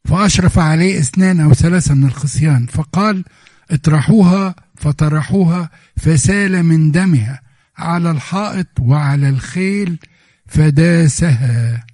فأشرف 0.05 0.59
عليه 0.59 0.99
اثنان 0.99 1.41
أو 1.41 1.55
ثلاثة 1.55 1.95
من 1.95 2.05
الخصيان. 2.05 2.67
فقال 2.67 3.25
اطرحوها 3.71 4.55
فطرحوها 4.77 5.71
فسال 5.97 6.63
من 6.63 6.91
دمها 6.91 7.43
على 7.77 8.11
الحائط 8.11 8.67
وعلى 8.81 9.29
الخيل 9.29 9.99
فداسها. 10.47 11.87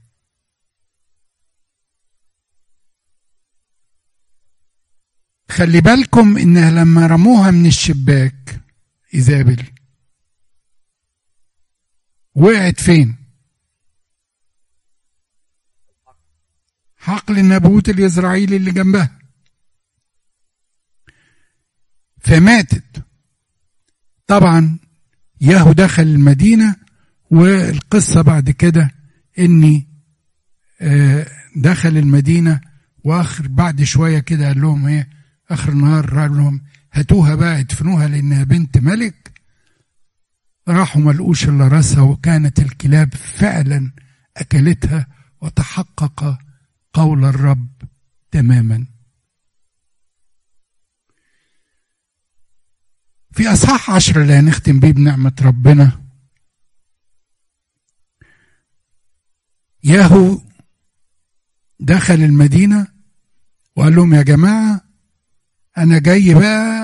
خلي 5.50 5.80
بالكم 5.80 6.38
إنها 6.38 6.70
لما 6.70 7.06
رموها 7.06 7.50
من 7.50 7.66
الشباك 7.66 8.60
ايزابل 9.14 9.73
وقعت 12.34 12.80
فين؟ 12.80 13.16
حقل 16.96 17.38
النبوت 17.38 17.88
الإسرائيلي 17.88 18.56
اللي 18.56 18.70
جنبها. 18.70 19.18
فماتت. 22.20 23.04
طبعا 24.26 24.78
ياهو 25.40 25.72
دخل 25.72 26.02
المدينة 26.02 26.76
والقصة 27.30 28.22
بعد 28.22 28.50
كده 28.50 28.90
إني 29.38 29.86
آه، 30.80 31.26
دخل 31.56 31.96
المدينة 31.96 32.60
وآخر 33.04 33.48
بعد 33.48 33.82
شوية 33.82 34.18
كده 34.18 34.46
قال 34.46 34.60
لهم 34.60 34.86
إيه 34.86 35.08
آخر 35.50 35.72
النهار 35.72 36.20
قال 36.20 36.36
لهم 36.36 36.64
هاتوها 36.92 37.34
بقى 37.34 37.60
ادفنوها 37.60 38.08
لأنها 38.08 38.44
بنت 38.44 38.78
ملك. 38.78 39.23
راحوا 40.68 41.02
ملقوش 41.02 41.48
الا 41.48 41.68
راسها 41.68 42.02
وكانت 42.02 42.58
الكلاب 42.58 43.14
فعلا 43.14 43.92
أكلتها 44.36 45.06
وتحقق 45.40 46.38
قول 46.92 47.24
الرب 47.24 47.68
تماما. 48.30 48.86
في 53.32 53.48
أصحاح 53.52 53.90
عشرة 53.90 54.22
اللي 54.22 54.32
هنختم 54.32 54.80
بيه 54.80 54.92
بنعمة 54.92 55.32
ربنا. 55.42 56.00
ياهو 59.84 60.40
دخل 61.80 62.14
المدينة 62.14 62.86
وقال 63.76 63.94
لهم 63.94 64.14
يا 64.14 64.22
جماعة 64.22 64.80
أنا 65.78 65.98
جاي 65.98 66.34
بقى 66.34 66.83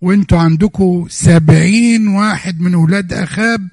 وانتوا 0.00 0.38
عندكم 0.38 1.06
سبعين 1.10 2.08
واحد 2.08 2.60
من 2.60 2.74
ولاد 2.74 3.12
أخاب 3.12 3.68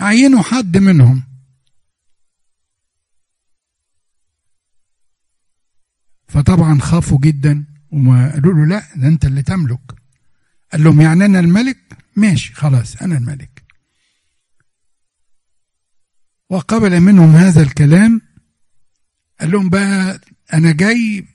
عينوا 0.00 0.42
حد 0.42 0.76
منهم. 0.78 1.22
فطبعا 6.28 6.78
خافوا 6.80 7.18
جدا 7.20 7.64
وما 7.90 8.32
قالوا 8.32 8.54
له 8.54 8.66
لا 8.66 8.82
ده 8.96 9.08
أنت 9.08 9.24
اللي 9.24 9.42
تملك. 9.42 9.80
قال 10.72 10.84
لهم 10.84 11.00
يعني 11.00 11.24
أنا 11.24 11.40
الملك؟ 11.40 11.78
ماشي 12.16 12.54
خلاص 12.54 12.96
أنا 13.02 13.18
الملك. 13.18 13.62
وقبل 16.50 17.00
منهم 17.00 17.30
هذا 17.30 17.62
الكلام 17.62 18.20
قال 19.40 19.50
لهم 19.50 19.68
بقى 19.68 20.20
أنا 20.52 20.72
جاي 20.72 21.26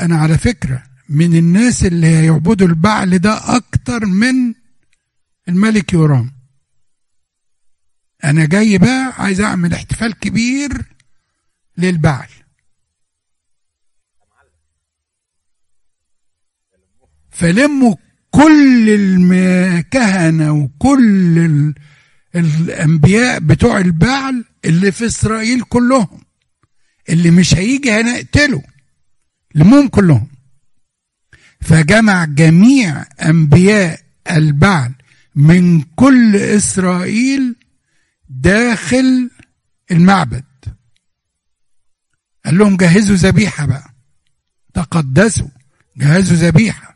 أنا 0.00 0.16
على 0.16 0.38
فكرة 0.38 0.82
من 1.12 1.36
الناس 1.36 1.84
اللي 1.84 2.06
هيعبدوا 2.06 2.66
البعل 2.66 3.18
ده 3.18 3.56
أكتر 3.56 4.06
من 4.06 4.54
الملك 5.48 5.92
يورام. 5.92 6.32
أنا 8.24 8.46
جاي 8.46 8.78
بقى 8.78 9.12
عايز 9.18 9.40
أعمل 9.40 9.72
احتفال 9.74 10.18
كبير 10.18 10.72
للبعل. 11.78 12.28
فلموا 17.30 17.94
كل 18.30 18.88
الكهنة 18.90 20.52
وكل 20.52 21.38
ال... 21.38 21.74
الأنبياء 22.34 23.38
بتوع 23.40 23.78
البعل 23.78 24.44
اللي 24.64 24.92
في 24.92 25.06
إسرائيل 25.06 25.62
كلهم. 25.62 26.22
اللي 27.08 27.30
مش 27.30 27.54
هيجي 27.54 27.92
هنقتله. 27.92 28.62
لمهم 29.54 29.88
كلهم. 29.88 30.28
فجمع 31.62 32.24
جميع 32.24 33.04
أنبياء 33.22 34.00
البعل 34.30 34.94
من 35.34 35.82
كل 35.82 36.36
إسرائيل 36.36 37.56
داخل 38.28 39.30
المعبد. 39.90 40.44
قال 42.44 42.58
لهم 42.58 42.76
جهزوا 42.76 43.16
ذبيحة 43.16 43.66
بقى. 43.66 43.94
تقدسوا. 44.74 45.48
جهزوا 45.96 46.36
ذبيحة. 46.36 46.94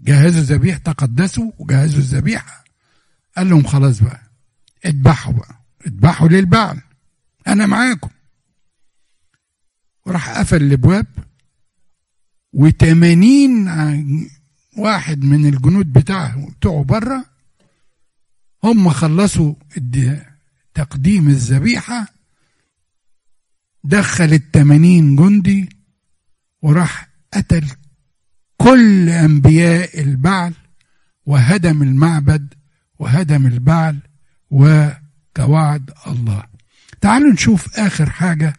جهزوا 0.00 0.42
ذبيحة. 0.42 0.78
تقدسوا 0.78 1.52
وجهزوا 1.58 1.98
الذبيحة. 1.98 2.64
قال 3.36 3.50
لهم 3.50 3.64
خلاص 3.66 4.02
بقى. 4.02 4.22
اذبحوا 4.86 5.32
بقى. 5.32 5.64
اذبحوا 5.86 6.28
للبعل. 6.28 6.80
أنا 7.46 7.66
معاكم. 7.66 8.10
وراح 10.06 10.38
قفل 10.38 10.62
الأبواب. 10.62 11.06
وتمانين 12.54 13.68
واحد 14.78 15.24
من 15.24 15.46
الجنود 15.46 15.92
بتاعه 15.92 16.50
بتوعه 16.50 16.84
بره 16.84 17.24
هم 18.64 18.88
خلصوا 18.88 19.54
تقديم 20.74 21.28
الذبيحة 21.28 22.06
دخل 23.84 24.32
التمانين 24.32 25.16
جندي 25.16 25.68
وراح 26.62 27.08
قتل 27.34 27.66
كل 28.56 29.08
أنبياء 29.08 30.00
البعل 30.00 30.54
وهدم 31.26 31.82
المعبد 31.82 32.54
وهدم 32.98 33.46
البعل 33.46 33.98
وكوعد 34.50 35.90
الله. 36.06 36.44
تعالوا 37.00 37.32
نشوف 37.32 37.78
آخر 37.78 38.10
حاجة 38.10 38.56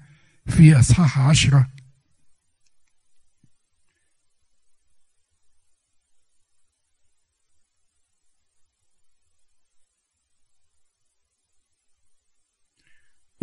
في 0.47 0.79
أصحاح 0.79 1.19
عشرة. 1.19 1.74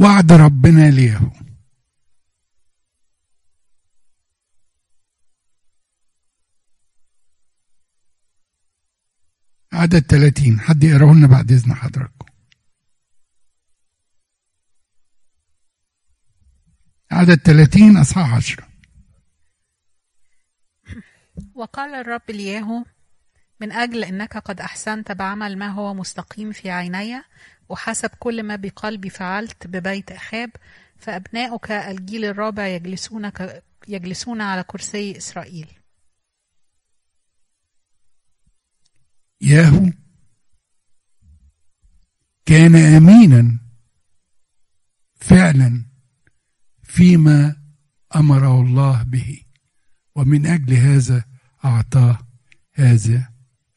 وعد 0.03 0.33
ربنا 0.33 0.91
ليهو 0.91 1.31
عدد 9.73 9.99
30 10.01 10.61
حد 10.61 10.85
يقراه 10.85 11.13
لنا 11.15 11.27
بعد 11.27 11.53
إذن 11.53 11.75
حضراتكم. 11.75 12.27
عدد 17.11 17.35
30 17.35 17.97
أصحاح 17.97 18.35
10 18.35 18.69
وقال 21.55 21.95
الرب 21.95 22.31
لياهو 22.31 22.85
من 23.63 23.73
أجل 23.73 24.05
أنك 24.05 24.37
قد 24.37 24.61
أحسنت 24.61 25.13
بعمل 25.13 25.59
ما 25.59 25.69
هو 25.69 25.95
مستقيم 25.95 26.53
في 26.53 26.71
عيني 26.71 27.23
وحسب 27.69 28.11
كل 28.19 28.43
ما 28.43 28.57
بقلبي 28.57 29.11
فعلت 29.11 29.67
ببيت 29.67 30.13
أخاب 30.13 30.51
فأبناؤك 30.97 31.71
الجيل 31.71 32.25
الرابع 32.25 32.67
يجلسون, 32.67 33.29
ك... 33.29 33.63
يجلسون 33.89 34.41
على 34.41 34.63
كرسي 34.63 35.17
إسرائيل. 35.17 35.67
ياهو 39.41 39.91
كان 42.47 42.77
امينا 42.77 43.59
فعلا 45.15 45.85
فيما 46.83 47.57
أمره 48.17 48.61
الله 48.61 49.03
به 49.03 49.43
ومن 50.15 50.47
أجل 50.47 50.75
هذا 50.75 51.25
أعطاه 51.65 52.19
هذا 52.73 53.32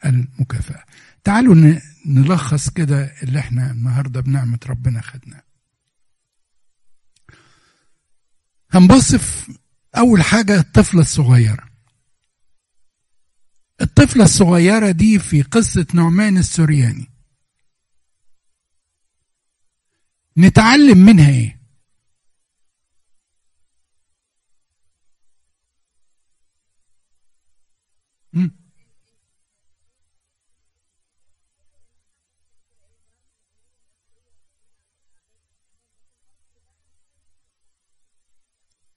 المكافأة. 0.05 0.83
تعالوا 1.23 1.79
نلخص 2.05 2.69
كده 2.69 3.11
اللي 3.23 3.39
إحنا 3.39 3.71
النهارده 3.71 4.21
بنعمة 4.21 4.59
ربنا 4.67 5.01
خدناه. 5.01 5.43
هنبص 8.71 9.15
في 9.15 9.57
أول 9.97 10.23
حاجة 10.23 10.59
الطفلة 10.59 11.01
الصغيرة. 11.01 11.69
الطفلة 13.81 14.23
الصغيرة 14.23 14.91
دي 14.91 15.19
في 15.19 15.41
قصة 15.41 15.87
نعمان 15.93 16.37
السورياني. 16.37 17.09
نتعلم 20.37 20.97
منها 20.97 21.29
إيه؟ 21.29 21.59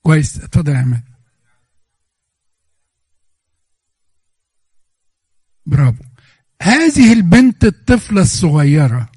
كويس 0.09 0.37
اتفضل 0.37 0.73
يا 0.73 0.79
عماد. 0.79 1.03
برافو. 5.67 6.05
هذه 6.63 7.13
البنت 7.13 7.65
الطفلة 7.65 8.23
الصغيرة 8.23 9.13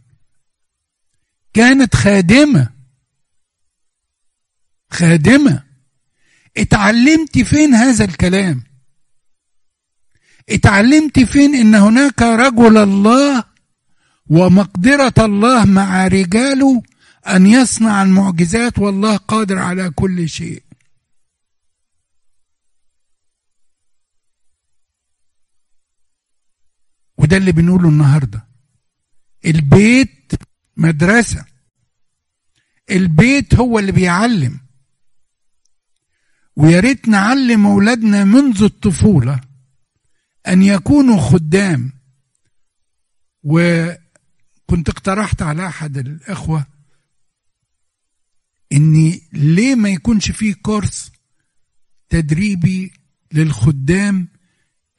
كانت 1.54 1.96
خادمة. 1.96 2.70
خادمة. 4.90 5.64
اتعلمت 6.58 7.40
فين 7.40 7.74
هذا 7.74 8.06
الكلام؟ 8.06 8.64
اتعلمت 10.50 11.20
فين 11.20 11.56
إن 11.56 11.76
هناك 11.76 12.22
رجل 12.22 12.78
الله 12.78 13.44
ومقدرة 14.30 15.26
الله 15.26 15.66
مع 15.66 16.08
رجاله 16.08 16.84
أن 17.28 17.48
يصنع 17.48 18.04
المعجزات 18.04 18.80
والله 18.80 19.18
قادر 19.18 19.60
على 19.60 19.90
كل 19.90 20.30
شيء؟ 20.30 20.71
وده 27.32 27.38
اللي 27.38 27.52
بنقوله 27.52 27.90
النهارده. 27.90 28.48
البيت 29.46 30.34
مدرسة. 30.78 31.46
البيت 32.92 33.56
هو 33.56 33.80
اللي 33.80 33.92
بيعلم. 33.92 34.60
ويا 36.56 36.80
ريت 36.80 37.08
نعلم 37.08 37.66
أولادنا 37.66 38.24
منذ 38.24 38.64
الطفولة 38.64 39.42
أن 40.48 40.64
يكونوا 40.64 41.18
خدام. 41.22 41.94
وكنت 43.44 44.90
اقترحت 44.90 45.42
على 45.42 45.68
أحد 45.68 45.98
الإخوة 45.98 46.66
إني 48.72 49.22
ليه 49.34 49.76
ما 49.76 49.90
يكونش 49.90 50.32
فيه 50.32 50.54
كورس 50.54 51.12
تدريبي 52.10 52.94
للخدام 53.34 54.28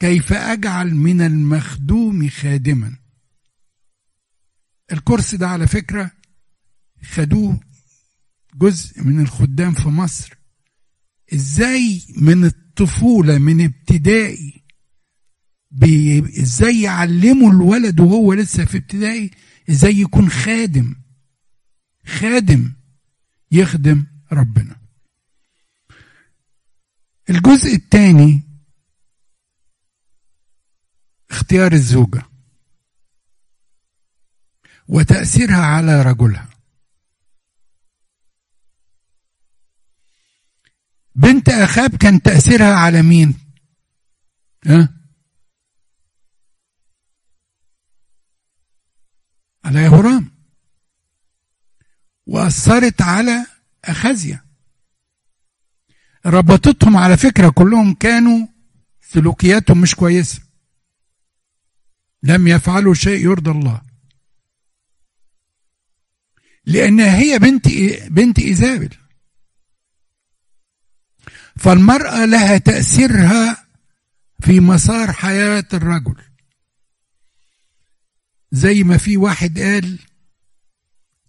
كيف 0.03 0.32
أجعل 0.32 0.94
من 0.94 1.20
المخدوم 1.20 2.28
خادما. 2.28 2.96
الكورس 4.92 5.34
ده 5.34 5.48
على 5.48 5.66
فكرة 5.66 6.11
خدوه 7.03 7.61
جزء 8.55 9.03
من 9.03 9.20
الخدام 9.20 9.72
في 9.72 9.88
مصر. 9.88 10.34
إزاي 11.34 12.03
من 12.16 12.44
الطفولة 12.44 13.38
من 13.38 13.64
ابتدائي 13.64 14.62
إزاي 16.42 16.82
يعلموا 16.82 17.53
الولد 17.53 18.00
وهو 18.00 18.32
لسه 18.32 18.64
في 18.64 18.76
ابتدائي 18.76 19.30
إزاي 19.70 20.00
يكون 20.00 20.30
خادم؟ 20.30 20.94
خادم 22.07 22.72
يخدم 23.53 24.07
ربنا. 24.32 24.76
الجزء 27.30 27.74
الثاني 27.74 28.51
اختيار 31.32 31.72
الزوجة 31.72 32.22
وتأثيرها 34.88 35.66
على 35.66 36.02
رجلها 36.02 36.48
بنت 41.14 41.48
أخاب 41.48 41.96
كان 41.96 42.22
تأثيرها 42.22 42.74
على 42.74 43.02
مين؟ 43.02 43.34
ها؟ 44.66 44.88
على 49.64 49.82
يهورام 49.82 50.30
وأثرت 52.26 53.02
على 53.02 53.46
أخازيا 53.84 54.44
ربطتهم 56.26 56.96
على 56.96 57.16
فكرة 57.16 57.48
كلهم 57.50 57.94
كانوا 57.94 58.46
سلوكياتهم 59.00 59.80
مش 59.80 59.94
كويسة 59.94 60.40
لم 62.22 62.48
يفعلوا 62.48 62.94
شيء 62.94 63.24
يرضي 63.24 63.50
الله. 63.50 63.82
لأن 66.64 67.00
هي 67.00 67.38
بنت 67.38 67.68
بنت 68.10 68.38
إيزابل 68.38 68.96
فالمرأة 71.56 72.24
لها 72.24 72.58
تأثيرها 72.58 73.66
في 74.40 74.60
مسار 74.60 75.12
حياة 75.12 75.64
الرجل. 75.74 76.16
زي 78.52 78.82
ما 78.82 78.96
في 78.96 79.16
واحد 79.16 79.58
قال 79.58 79.98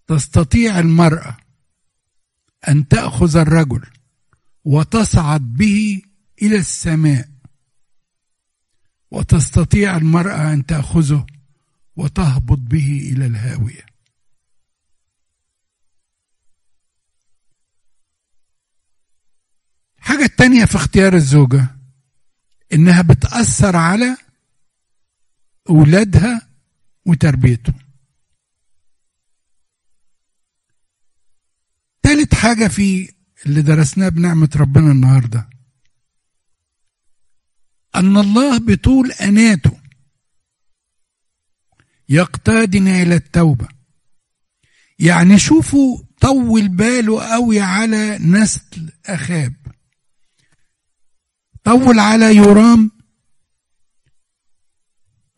تستطيع 0.07 0.79
المرأة 0.79 1.37
أن 2.67 2.87
تأخذ 2.87 3.37
الرجل 3.37 3.85
وتصعد 4.63 5.53
به 5.53 6.01
إلى 6.41 6.57
السماء. 6.57 7.32
وتستطيع 9.13 9.97
المرأة 9.97 10.53
أن 10.53 10.65
تأخذه 10.65 11.25
وتهبط 11.95 12.57
به 12.57 13.11
إلى 13.13 13.25
الهاوية. 13.25 13.85
الحاجة 19.97 20.23
التانية 20.23 20.65
في 20.65 20.75
اختيار 20.75 21.13
الزوجة 21.13 21.67
إنها 22.73 23.01
بتأثر 23.01 23.75
على 23.75 24.17
أولادها 25.69 26.49
وتربيتهم 27.05 27.79
تالت 32.01 32.33
حاجة 32.35 32.67
في 32.67 33.13
اللي 33.45 33.61
درسناه 33.61 34.09
بنعمة 34.09 34.49
ربنا 34.55 34.91
النهاردة 34.91 35.52
أن 37.95 38.17
الله 38.17 38.57
بطول 38.57 39.11
أناته 39.11 39.79
يقتادنا 42.09 43.01
إلى 43.01 43.15
التوبة. 43.15 43.67
يعني 44.99 45.39
شوفوا 45.39 45.97
طول 46.21 46.67
باله 46.67 47.23
قوي 47.31 47.59
على 47.59 48.17
نسل 48.17 48.91
أخاب. 49.05 49.53
طول 51.63 51.99
على 51.99 52.35
يورام 52.35 52.91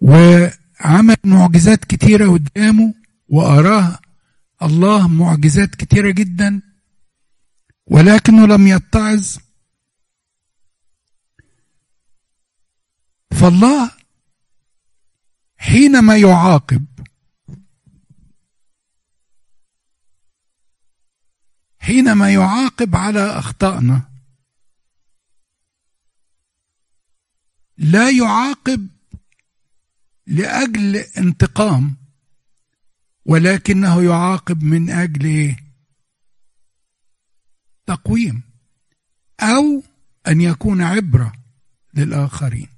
وعمل 0.02 1.16
معجزات 1.26 1.86
كتيرة 1.86 2.32
قدامه 2.32 2.94
وأراه 3.28 4.00
الله 4.62 5.08
معجزات 5.08 5.76
كتيرة 5.76 6.12
جدا. 6.12 6.62
ولكنه 7.88 8.48
لم 8.48 8.68
يتعظ. 8.68 9.38
فالله 13.42 13.92
حينما 15.58 16.18
يعاقب 16.18 16.86
حينما 21.80 22.34
يعاقب 22.34 22.96
على 22.96 23.20
أخطائنا 23.20 24.10
لا 27.78 28.10
يعاقب 28.10 28.88
لأجل 30.28 30.96
انتقام 30.96 31.96
ولكنه 33.26 34.04
يعاقب 34.04 34.64
من 34.64 34.90
أجل 34.90 35.56
تقويم 37.86 38.42
أو 39.40 39.84
أن 40.28 40.42
يكون 40.42 40.82
عبرة 40.82 41.34
للآخرين. 41.94 42.75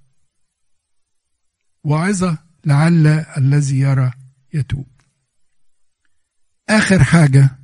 وعظه 1.87 2.37
لعل 2.65 3.07
الذي 3.37 3.79
يرى 3.79 4.11
يتوب. 4.53 4.87
آخر 6.69 7.03
حاجة 7.03 7.59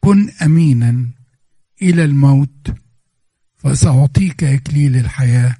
كن 0.00 0.30
امينا 0.30 1.10
إلى 1.82 2.04
الموت 2.04 2.74
فسأعطيك 3.56 4.44
إكليل 4.44 4.96
الحياة. 4.96 5.56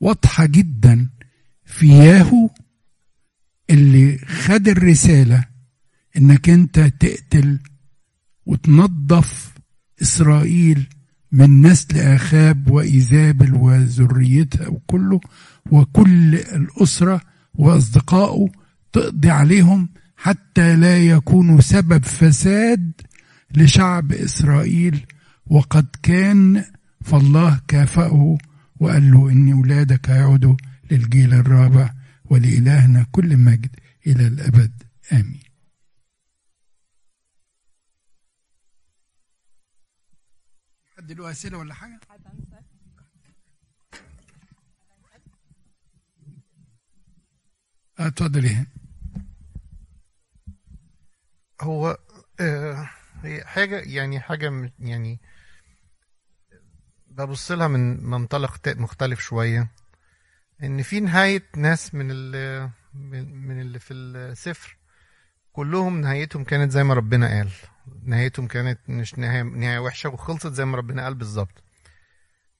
واضحة 0.00 0.46
جدا 0.46 1.10
في 1.64 1.88
ياهو 1.88 2.50
اللي 3.70 4.18
خد 4.18 4.68
الرسالة 4.68 5.44
إنك 6.16 6.48
أنت 6.48 6.80
تقتل 6.80 7.58
وتنظف 8.46 9.54
إسرائيل 10.02 10.86
من 11.36 11.62
نسل 11.62 11.98
آخاب 11.98 12.70
وإيزابل 12.70 13.54
وذريتها 13.54 14.68
وكله 14.68 15.20
وكل 15.70 16.34
الأسرة 16.34 17.20
واصدقائه 17.54 18.48
تقضي 18.92 19.30
عليهم 19.30 19.88
حتى 20.16 20.76
لا 20.76 20.98
يكونوا 20.98 21.60
سبب 21.60 22.04
فساد 22.04 22.92
لشعب 23.54 24.12
إسرائيل. 24.12 25.06
وقد 25.46 25.86
كان 26.02 26.64
فالله 27.04 27.60
كافأه 27.68 28.38
وقال 28.80 29.10
له 29.10 29.30
إن 29.30 29.52
أولادك 29.52 30.10
هيعودوا 30.10 30.56
للجيل 30.90 31.34
الرابع 31.34 31.90
ولإلهنا 32.24 33.06
كل 33.12 33.36
مجد 33.36 33.70
إلى 34.06 34.26
الأبد. 34.26 34.70
آمين. 35.12 35.45
حد 41.06 41.12
له 41.12 41.30
أسئلة 41.30 41.58
ولا 41.58 41.74
حاجة؟ 41.74 42.00
اتفضلي. 47.98 48.66
هو 51.60 51.98
آه 52.40 52.90
هي 53.22 53.44
حاجة 53.44 53.80
يعني 53.80 54.20
حاجة 54.20 54.50
م- 54.50 54.70
يعني 54.78 55.20
ببص 57.06 57.52
لها 57.52 57.68
من 57.68 58.04
منطلق 58.04 58.68
مختلف 58.68 59.20
شوية. 59.20 59.68
إن 60.62 60.82
في 60.82 61.00
نهاية 61.00 61.42
ناس 61.56 61.94
من 61.94 62.10
اللي 62.10 62.70
من 62.94 63.46
من 63.46 63.60
اللي 63.60 63.78
في 63.78 63.94
السفر 63.94 64.76
كلهم 65.52 66.00
نهايتهم 66.00 66.44
كانت 66.44 66.72
زي 66.72 66.84
ما 66.84 66.94
ربنا 66.94 67.28
قال. 67.28 67.50
نهايتهم 68.02 68.46
كانت 68.46 68.80
مش 68.88 69.18
نهاية 69.18 69.42
نهاية 69.42 69.78
وحشة 69.78 70.08
وخلصت 70.08 70.52
زي 70.52 70.64
ما 70.64 70.76
ربنا 70.76 71.04
قال 71.04 71.14
بالظبط. 71.14 71.62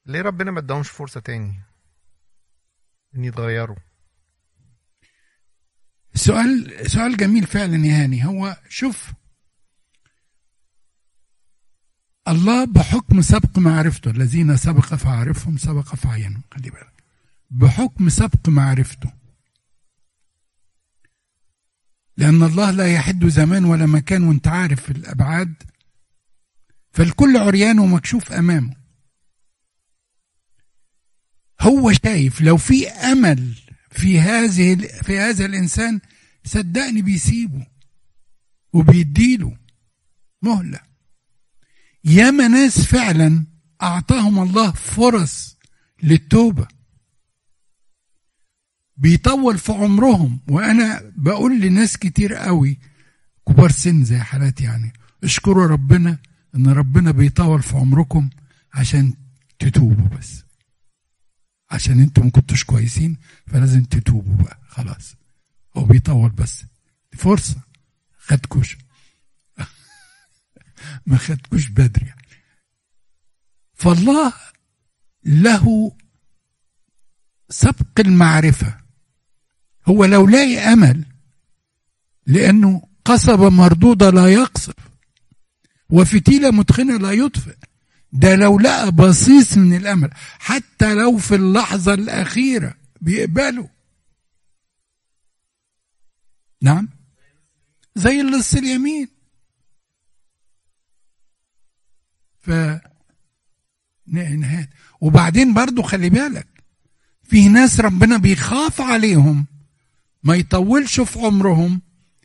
ليه 0.07 0.21
ربنا 0.23 0.51
ما 0.51 0.59
اداهمش 0.59 0.89
فرصة 0.91 1.21
تاني؟ 1.21 1.63
إن 3.17 3.25
يتغيروا. 3.25 3.77
سؤال 6.15 6.91
سؤال 6.91 7.17
جميل 7.17 7.47
فعلا 7.47 7.87
يا 7.87 8.05
هاني. 8.05 8.27
هو 8.27 8.57
شوف 8.69 9.13
الله 12.29 12.65
بحكم 12.65 13.23
سبق 13.23 13.59
معرفته 13.59 14.11
الذين 14.11 14.57
سبق 14.57 14.95
فعرفهم 14.95 15.57
سبق 15.57 15.95
فعينهم. 15.95 16.43
خلي 16.55 16.71
بالك. 16.71 16.93
بحكم 17.51 18.09
سبق 18.09 18.49
معرفته 18.49 19.13
لأن 22.17 22.43
الله 22.43 22.71
لا 22.71 22.93
يحد 22.93 23.27
زمان 23.27 23.65
ولا 23.65 23.87
مكان 23.87 24.23
وأنت 24.23 24.49
عارف 24.49 24.91
الأبعاد. 24.91 25.55
فالكل 26.93 27.37
عريان 27.37 27.79
ومكشوف 27.79 28.33
أمامه. 28.33 28.77
هو 31.61 31.93
شايف 31.93 32.41
لو 32.41 32.57
في 32.57 32.89
أمل 32.89 33.55
في 33.91 34.21
هذه 34.21 34.77
في 35.03 35.19
هذا 35.19 35.45
الإنسان 35.45 36.01
صدقني 36.45 37.03
بيسيبه 37.03 37.67
وبيديله 38.73 39.57
مهلة. 40.43 40.81
ياما 42.05 42.49
ناس 42.49 42.81
فعلا 42.81 43.47
أعطاهم 43.83 44.43
الله 44.43 44.73
فرص 44.73 45.57
للتوبة. 46.03 46.76
بيطول 48.97 49.59
في 49.59 49.73
عمرهم. 49.73 50.41
وأنا 50.49 51.13
بقول 51.17 51.61
لناس 51.61 51.97
كتير 51.97 52.35
قوي 52.35 52.79
كبار 53.49 53.71
سن 53.71 54.05
زي 54.05 54.19
حالاتي 54.19 54.65
يعني 54.65 54.93
اشكروا 55.25 55.67
ربنا 55.67 56.19
إن 56.55 56.69
ربنا 56.69 57.11
بيطول 57.11 57.63
في 57.63 57.77
عمركم 57.77 58.31
عشان 58.75 59.15
تتوبوا 59.59 60.09
بس. 60.19 60.45
عشان 61.71 62.01
أنتوا 62.01 62.25
ما 62.25 62.31
كنتوش 62.31 62.65
كويسين 62.65 63.17
فلازم 63.47 63.85
تتوبوا 63.85 64.45
بقى 64.45 64.61
خلاص. 64.69 65.15
هو 65.77 65.85
بيطول 65.85 66.31
بس. 66.31 66.63
دي 67.13 67.19
فرصة. 67.19 67.61
خدكوش. 68.19 68.79
ما 71.07 71.17
خدكوش 71.17 71.69
بدري 71.69 72.07
يعني. 72.07 72.27
فالله 73.75 74.33
له 75.25 75.97
سبق 77.51 78.01
المعرفة. 78.01 78.86
هو 79.89 80.05
لو 80.05 80.27
لاقي 80.27 80.59
أمل 80.59 81.05
لأنه 82.27 82.83
قصبة 83.05 83.51
مردودة 83.51 84.11
لا 84.11 84.27
يقصف 84.27 84.75
وفتيلة 85.91 86.51
متخنة 86.51 86.97
لا 86.97 87.13
يطفئ 87.13 87.57
ده 88.13 88.35
لو 88.35 88.59
لقى 88.59 88.93
بصيص 88.93 89.57
من 89.59 89.77
الأمل 89.77 90.11
حتى 90.39 90.95
لو 90.95 91.19
في 91.19 91.35
اللحظة 91.35 91.95
الأخيرة 91.95 92.75
بيقبله. 93.01 93.71
نعم؟ 96.63 96.89
زي 97.95 98.21
اللص 98.21 98.55
اليمين. 98.55 99.09
ف 102.41 102.51
وبعدين 105.01 105.55
برضو 105.55 105.83
خلي 105.83 106.11
بالك 106.11 106.49
في 107.23 107.49
ناس 107.49 107.81
ربنا 107.81 108.17
بيخاف 108.17 108.81
عليهم. 108.81 109.47
ما 110.23 110.35
يطولش 110.35 111.01
في 111.01 111.19
عمرهم 111.19 111.81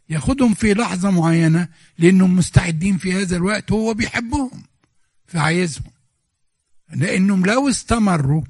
ياخدهم 0.09 0.53
في 0.53 0.73
لحظة 0.73 1.11
معينة 1.11 1.67
لأنهم 1.97 2.35
مستعدين 2.35 2.97
في 2.97 3.13
هذا 3.13 3.35
الوقت 3.35 3.71
هو 3.71 3.93
بيحبهم 3.93 4.63
فعايزهم 5.27 5.91
لأنهم 6.93 7.45
لو 7.45 7.69
استمروا 7.69 8.43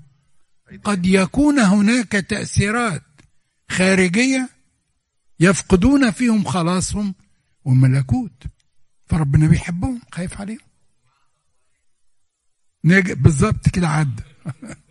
قد 0.84 1.06
يكون 1.06 1.60
هناك 1.60 2.12
تأثيرات 2.12 3.04
خارجية 3.70 4.50
يفقدون 5.40 6.12
فيهم 6.12 6.44
خلاصهم 6.44 7.16
وملكوت 7.66 8.44
فربنا 9.06 9.48
بيحبهم 9.48 10.02
خايف 10.12 10.42
عليهم. 10.42 10.60
بالظبط 12.84 13.70
كده 13.70 13.88
عدى 13.88 14.24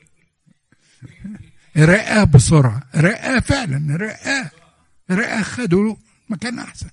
رقاه 1.76 2.24
بسرعة 2.24 2.82
رقاه 2.96 3.40
فعلا 3.40 3.96
رقاه 3.96 4.50
رقاه 5.10 5.42
خدوا 5.42 5.96
مكان 6.28 6.58
أحسن. 6.58 6.90